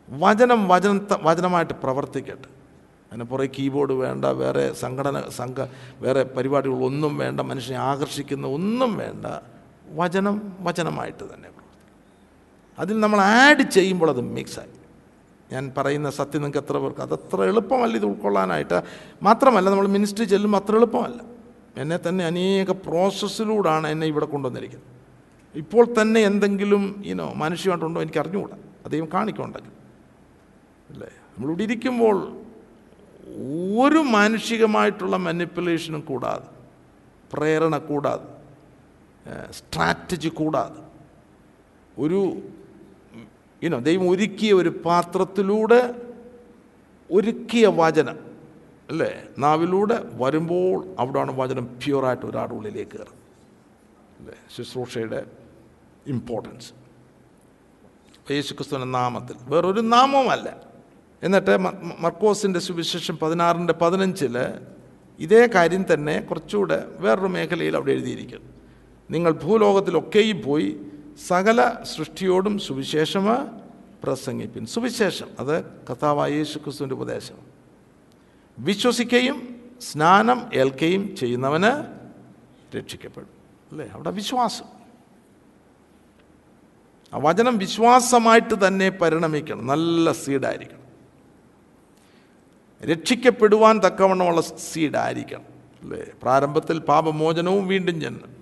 [0.08, 2.48] വചനം വചന വചനമായിട്ട് പ്രവർത്തിക്കട്ടെ.
[3.10, 5.66] അതിന് പുറകെ കീബോർഡ് വേണ്ട വേറെ സംഘടന സംഘ
[6.00, 9.26] വേറെ പരിപാടികളൊന്നും വേണ്ട മനുഷ്യനെ ആകർഷിക്കുന്ന ഒന്നും വേണ്ട.
[9.88, 11.48] വചനം വചനമായിട്ട് തന്നെ
[12.78, 14.74] അതിൽ നമ്മൾ ആഡ് ചെയ്യുമ്പോൾ അത് മിക്സായി
[15.52, 18.82] ഞാൻ പറയുന്ന സത്യം നിങ്ങൾക്ക് എത്ര പേർക്ക് അതത്ര എളുപ്പമല്ല ഇത് ഉൾക്കൊള്ളാനായിട്ട്.
[19.22, 21.20] മാത്രമല്ല നമ്മൾ മിനിസ്ട്രി ചെല്ലുമ്പോൾ അത്ര എളുപ്പമല്ല.
[21.76, 24.90] എന്നെ തന്നെ അനേക പ്രോസസ്സിലൂടെയാണ് എന്നെ ഇവിടെ കൊണ്ടുവന്നിരിക്കുന്നത്.
[25.54, 29.74] ഇപ്പോൾ തന്നെ എന്തെങ്കിലും ഇനോ മനുഷ്യമായിട്ടുണ്ടോ എനിക്ക് അറിഞ്ഞുകൂടാ അദ്ദേഹം കാണിക്കുന്നുണ്ടെങ്കിൽ
[30.92, 31.10] അല്ലേ?
[31.34, 32.16] നമ്മളിവിടെ ഇരിക്കുമ്പോൾ
[33.82, 36.48] ഒരു മാനുഷികമായിട്ടുള്ള മാനിപ്പുലേഷനും കൂടാതെ
[37.32, 38.28] പ്രേരണ കൂടാതെ
[39.50, 40.80] സ്ട്രാറ്റജി കൂടാതെ
[41.98, 42.20] ഒരു
[43.64, 45.80] ഇനോ ദൈവം ഒരുക്കിയ ഒരു പാത്രത്തിലൂടെ
[47.10, 48.18] ഒരുക്കിയ വചനം
[48.90, 49.10] അല്ലേ?
[49.38, 53.18] നാവിലൂടെ വരുമ്പോൾ അവിടെയാണ് വചനം പ്യുവറായിട്ട് ഒരാളുടെ ഉള്ളിലേക്ക് കയറും
[54.18, 54.34] അല്ലേ?
[54.56, 55.26] ശുശ്രൂഷയുടെ
[56.06, 56.72] ഇമ്പോർട്ടൻസ്
[58.32, 59.36] യേശുക്രിസ്തുവിന്റെ നാമത്തിൽ.
[59.42, 60.48] വേറൊരു നാമവുമല്ല.
[61.22, 61.56] എന്നിട്ട്
[62.00, 64.36] മർക്കോസിന്റെ സുവിശേഷം പതിനാറിന്റെ പതിനഞ്ചിൽ
[65.18, 68.48] ഇതേ കാര്യം തന്നെ കുറച്ചുകൂടെ വേറൊരു മേഖലയിൽ അവിടെ എഴുതിയിരിക്കുന്നു.
[69.10, 70.76] നിങ്ങൾ ഭൂലോകത്തിലൊക്കെയും പോയി
[71.18, 73.24] സകല സൃഷ്ടിയോടും സുവിശേഷം
[74.02, 74.66] പ്രസംഗിപ്പിൻ.
[74.66, 77.34] സുവിശേഷം അത് കഥാവായ യേശു ക്രിസ്തുവിന്റെ ഉപദേശം.
[78.58, 81.94] വിശ്വസിക്കുകയും സ്നാനം ഏൽക്കുകയും ചെയ്യുന്നവന്
[82.76, 83.28] രക്ഷിക്കപ്പെടും.
[83.70, 83.88] അല്ലേ?
[83.88, 84.64] അവിടെ വിശ്വാസം.
[87.14, 89.66] ആ വചനം വിശ്വാസമായിട്ട് തന്നെ പരിണമിക്കണം.
[89.66, 90.84] നല്ല സീഡായിരിക്കണം.
[92.86, 95.44] രക്ഷിക്കപ്പെടുവാൻ തക്കവണ്ണമുള്ള സീഡായിരിക്കണം.
[95.82, 96.04] അല്ലേ?
[96.22, 98.33] പ്രാരംഭത്തിൽ പാപമോചനവും വീണ്ടും ജന്മം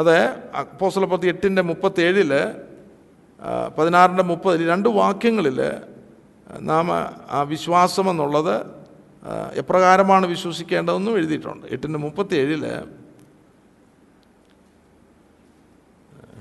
[0.00, 0.16] അത്
[0.62, 2.32] അപ്പോസ്തലപ്പത്തി എട്ടിന്റെ മുപ്പത്തി ഏഴിൽ
[3.78, 5.58] പതിനാറിന്റെ മുപ്പതിൽ രണ്ട് വാക്യങ്ങളിൽ
[6.70, 6.86] നാം
[7.38, 8.54] ആ വിശ്വാസം എന്നുള്ളത്
[9.62, 11.64] എപ്രകാരമാണ് വിശ്വസിക്കേണ്ടതെന്നും എഴുതിയിട്ടുണ്ട്.
[11.74, 12.64] എട്ടിന്റെ മുപ്പത്തി ഏഴിൽ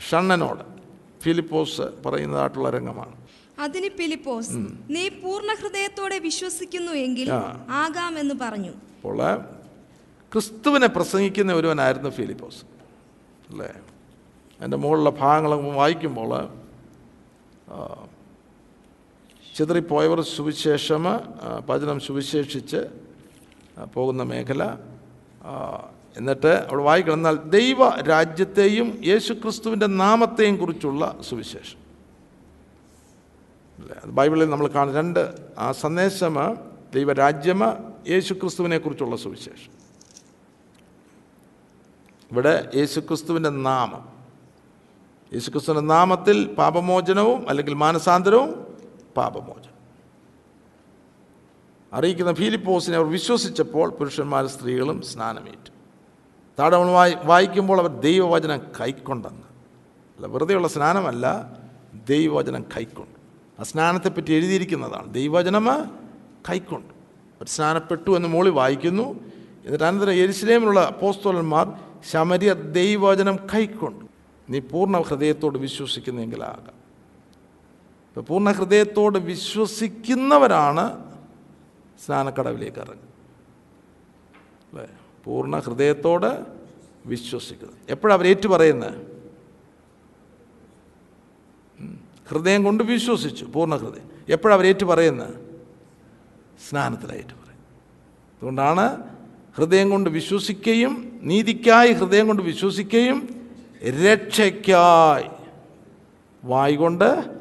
[0.09, 0.63] ഷണ്ണനോട്
[1.23, 3.15] ഫിലിപ്പോസ് പറയുന്നതായിട്ടുള്ള രംഗമാണ്.
[3.65, 4.57] അതിന് ഫിലിപ്പോസ്
[4.95, 7.27] നീ പൂർണ ഹൃദയത്തോടെ വിശ്വസിക്കുന്നു എങ്കിൽ
[7.83, 8.73] ആകാമെന്ന് പറഞ്ഞു.
[8.97, 9.19] അപ്പോൾ
[10.31, 12.61] ക്രിസ്തുവിനെ പ്രസംഗിക്കുന്ന ഒരുവനായിരുന്നു ഫിലിപ്പോസ്.
[13.49, 13.69] അല്ലേ?
[14.59, 16.49] അതിന്റെ മുകളിലെ ഭാഗങ്ങൾ വായിക്കുമ്പോൾ
[19.55, 21.03] ചിതറിപ്പോയവർ സുവിശേഷം
[21.69, 22.77] പചനം സുവിശേഷിച്ച്
[23.93, 24.63] പോകുന്ന മേഖല
[26.17, 27.13] എന്നിട്ട് അവിടെ വായിക്കണം.
[27.13, 31.79] എന്നാൽ ദൈവ രാജ്യത്തെയും യേശു ക്രിസ്തുവിന്റെ നാമത്തെയും കുറിച്ചുള്ള സുവിശേഷം.
[33.79, 33.95] അല്ലേ?
[34.03, 36.35] അത് ബൈബിളിൽ നമ്മൾ കാണും രണ്ട് ആ സന്ദേശം
[36.93, 37.61] ദൈവരാജ്യം
[38.09, 39.84] യേശു ക്രിസ്തുവിനെ കുറിച്ചുള്ള സുവിശേഷം.
[42.35, 44.09] ഇവിടെ യേശുക്രിസ്തുവിന്റെ നാമം.
[45.33, 48.77] യേശുക്രിസ്തുവിന്റെ നാമത്തിൽ പാപമോചനവും അല്ലെങ്കിൽ മാനസാന്തരവും
[49.17, 49.75] പാപമോചനം.
[51.93, 55.71] അറിയിക്കുന്ന ഫിലിപ്പോസിനെ അവർ വിശ്വസിച്ചപ്പോൾ പുരുഷന്മാരും സ്ത്രീകളും സ്നാനമേറ്റു.
[56.59, 59.41] നമ്മൾ വായി വായിക്കുമ്പോൾ അവർ ദൈവവചനം കൈക്കൊണ്ടെന്ന്.
[60.15, 61.51] അല്ല വെറുതെയുള്ള സ്നാനമല്ല
[62.09, 63.15] ദൈവവചനം കൈക്കൊണ്ട്.
[63.59, 65.13] ആ സ്നാനത്തെപ്പറ്റി എഴുതിയിരിക്കുന്നതാണ്.
[65.13, 65.67] ദൈവവചനം
[66.49, 66.93] കൈക്കൊണ്ട്.
[66.93, 69.19] അവർ സ്നാനപ്പെട്ടു എന്ന് മോളി വായിക്കുന്നു.
[69.65, 74.05] എന്നിട്ട് അനന്തരം എരിശിലേമിലുള്ള അപ്പോസ്തോലന്മാർ ശമരിയ ദൈവവചനം കൈക്കൊണ്ട്
[74.49, 76.73] നീ പൂർണ ഹൃദയത്തോട് വിശ്വസിക്കുന്നെങ്കിലാകാം.
[78.07, 81.03] ഇപ്പം പൂർണ ഹൃദയത്തോട് വിശ്വസിക്കുന്നവരാണ്
[82.05, 83.13] സ്നാനക്കടവിലേക്ക് ഇറങ്ങുന്നത്
[84.73, 84.87] അല്ലേ?
[85.25, 86.45] പൂർണ ഹൃദയത്തോട്
[87.05, 87.77] വിശ്വസിക്കുന്നത്.
[87.89, 89.15] എപ്പോഴാണ് അവർ ഏറ്റു പറയുന്നത്
[92.29, 94.09] ഹൃദയം കൊണ്ട് വിശ്വസിച്ചു പൂർണ ഹൃദയം.
[94.29, 95.45] എപ്പോഴാണ് അവർ ഏറ്റു പറയുന്നത്
[96.69, 97.63] സ്നാനത്തിലായിട്ട് പറയും
[98.37, 99.13] അതുകൊണ്ടാണ്
[99.55, 103.29] ഹൃദയം കൊണ്ട് വിശ്വസിക്കുകയും നീതിക്കായി ഹൃദയം കൊണ്ട് വിശ്വസിക്കുകയും
[103.83, 105.23] രക്ഷയ്ക്കായി.
[106.43, 107.35] വായികൊണ്ട് കൊണ്ട്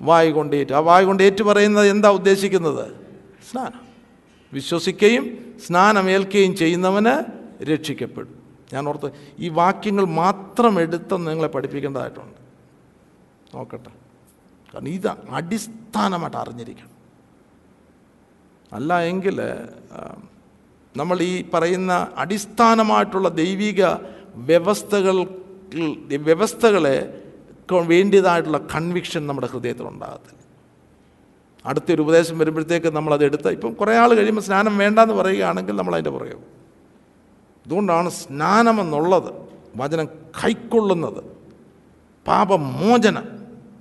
[0.00, 0.72] വായ് കൊണ്ട് ഏറ്റു.
[0.72, 2.92] ആ വായികൊണ്ട് ഏറ്റു പറയുന്നത് എന്താ ഉദ്ദേശിക്കുന്നത്?
[3.50, 3.80] സ്നാനം.
[4.52, 7.30] വിശ്വസിക്കുകയും സ്നാനമേൽക്കുകയും ചെയ്യുന്നവന്
[7.64, 8.42] രക്ഷിക്കപ്പെടും.
[8.72, 12.36] ഞാൻ ഓർത്ത് ഈ വാക്യങ്ങൾ മാത്രം എടുത്ത് നിങ്ങളെ പഠിപ്പിക്കേണ്ടതായിട്ടുണ്ട്.
[13.56, 13.90] നോക്കട്ടെ.
[14.74, 16.90] കാരണം ഇത് അടിസ്ഥാനമായിട്ട് അറിഞ്ഞിരിക്കണം.
[18.72, 19.40] അല്ല എങ്കിൽ
[20.96, 23.84] നമ്മൾ ഈ പറയുന്ന അടിസ്ഥാനമായിട്ടുള്ള ദൈവിക
[24.34, 25.16] വ്യവസ്ഥകൾ
[26.16, 27.22] വ്യവസ്ഥകളെ
[27.72, 30.38] വേണ്ടിയതായിട്ടുള്ള കൺവിക്ഷൻ നമ്മുടെ ഹൃദയത്തിൽ ഉണ്ടാകത്തില്ല
[31.66, 36.36] അടുത്തൊരു ഉപദേശം വരുമ്പോഴത്തേക്ക് നമ്മളത് എടുത്ത് ഇപ്പം കുറേ ആൾ കഴിയുമ്പോൾ സ്നാനം വേണ്ടാന്ന് പറയുകയാണെങ്കിൽ നമ്മൾ അതിന്റെ പുറകെ
[37.66, 41.24] അതുകൊണ്ടാണ് സ്നാനമെന്നുള്ളത് വചനം കൈക്കൊള്ളുന്നത്.
[42.26, 43.24] പാപമോചനം.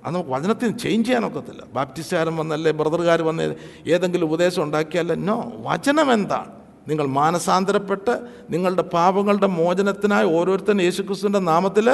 [0.06, 1.64] അത് നമുക്ക് വചനത്തിന് ചേഞ്ച് ചെയ്യാനൊക്കത്തില്ല.
[1.74, 3.56] ബാപ്റ്റിസ്റ്റുകാരൻ വന്നല്ലേ ബ്രദറുകാർ വന്ന്
[3.88, 6.57] ഏതെങ്കിലും ഉപദേശം ഉണ്ടാക്കിയല്ല നോ വചനം എന്താണ്
[6.88, 11.86] നിങ്ങൾ മാനസാന്തരപ്പെട്ട് നിങ്ങളുടെ പാപങ്ങളുടെ മോചനത്തിനായി ഓരോരുത്തരും യേശുക്രിസ്തുവിന്റെ നാമത്തിൽ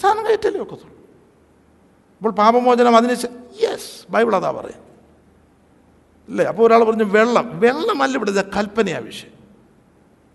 [0.00, 0.96] സ്നാനം കയറ്റലേ ഒക്കത്തുള്ളൂ
[2.18, 3.10] അപ്പോൾ പാപമോചനം അതിന്
[3.62, 4.92] യെസ് ബൈബിൾ അതാ പറയും
[6.28, 9.30] അല്ലേ അപ്പോൾ ഒരാൾ പറഞ്ഞു വെള്ളം വെള്ളമല്ല ഇവിടെ കൽപ്പനയാണ് കൽപ്പനയാ വിഷയം.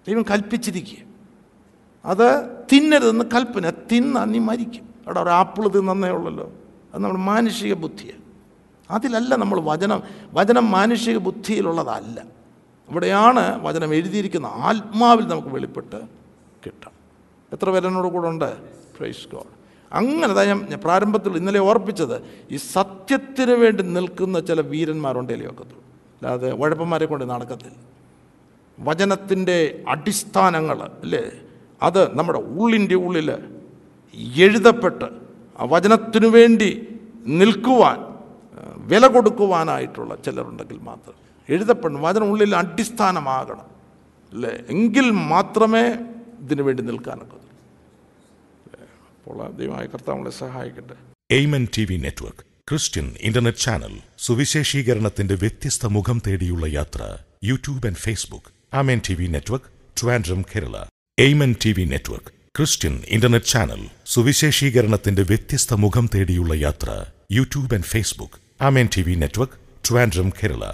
[0.08, 0.97] ദൈവം കൽപ്പിച്ചിരിക്കുക.
[2.05, 3.70] അത് തിന്നരുതെന്ന് കൽപ്പന.
[3.70, 4.84] തിന്ന നീ മരിക്കും.
[5.05, 6.51] അവിടെ ഒരു ആപ്പിൾ തിന്നേ ഉള്ളല്ലോ.
[6.93, 8.22] അത് നമ്മുടെ മാനുഷിക ബുദ്ധിയാണ്
[8.91, 10.03] അതിലല്ല നമ്മൾ വചനം
[10.34, 12.37] വചനം മാനുഷിക ബുദ്ധിയിലുള്ളതല്ല.
[12.90, 16.00] ഇവിടെയാണ് വചനം എഴുതിയിരിക്കുന്ന ആത്മാവിൽ നമുക്ക് വെളിപ്പെട്ട്
[16.66, 16.94] കിട്ടാം
[17.54, 18.50] എത്ര പേരെന്നോട് കൂടെ ഉണ്ട്?
[18.98, 19.52] പ്രൈസ് ഗോഡ്
[19.92, 22.16] അങ്ങനെ ഞാൻ പ്രാരംഭത്തിൽ ഇന്നലെ ഓർപ്പിച്ചത്
[22.52, 25.84] ഈ സത്യത്തിന് വേണ്ടി നിൽക്കുന്ന ചില വീരന്മാരുണ്ട് ഒക്കത്തുള്ളൂ
[26.18, 27.78] അല്ലാതെ ഉഴപ്പന്മാരെ കൊണ്ട് നടക്കത്തില്ല.
[28.80, 29.58] വചനത്തിന്റെ
[29.88, 31.24] അടിസ്ഥാനങ്ങൾ അല്ലേ?
[31.82, 33.30] അത് നമ്മുടെ ഉള്ളിന്റെ ഉള്ളിൽ
[34.46, 35.08] എഴുതപ്പെട്ട്
[35.60, 36.70] ആ വചനത്തിനു വേണ്ടി
[37.40, 37.98] നിൽക്കുവാൻ
[38.92, 41.18] വില കൊടുക്കുവാനായിട്ടുള്ള ചിലരുണ്ടെങ്കിൽ മാത്രം.
[41.50, 43.78] എഴുതപ്പെടണം വചനം ഉള്ളിൽ അടിസ്ഥാനമാകണം.
[44.34, 44.50] അല്ലേ?
[44.50, 45.93] എങ്കിൽ മാത്രമേ
[46.39, 47.38] ഇതിനു വേണ്ടി നിൽക്കാനൊക്കെ
[48.76, 50.93] അപ്പോൾ ദൈവമായ കർത്താവ് സഹായിക്കട്ടെ.
[51.32, 52.39] Amen T V network
[52.70, 58.76] Christian internet channel സുവിശേഷീകരണത്തിന്റെ വ്യത്യസ്ത മുഖം തേടിയുള്ള യാത്ര YouTube and Facebook.
[58.76, 59.66] Amen T V network
[60.02, 60.84] Trivandrum Kerala.
[61.20, 62.28] Amen T V network
[62.58, 68.64] Christian internet channel സുവിശേഷീകരണത്തിന്റെ വ്യത്യസ്ത മുഖം തേടിയുള്ള യാത്ര YouTube and Facebook.
[68.64, 70.72] Amen T V network Trivandrum Kerala.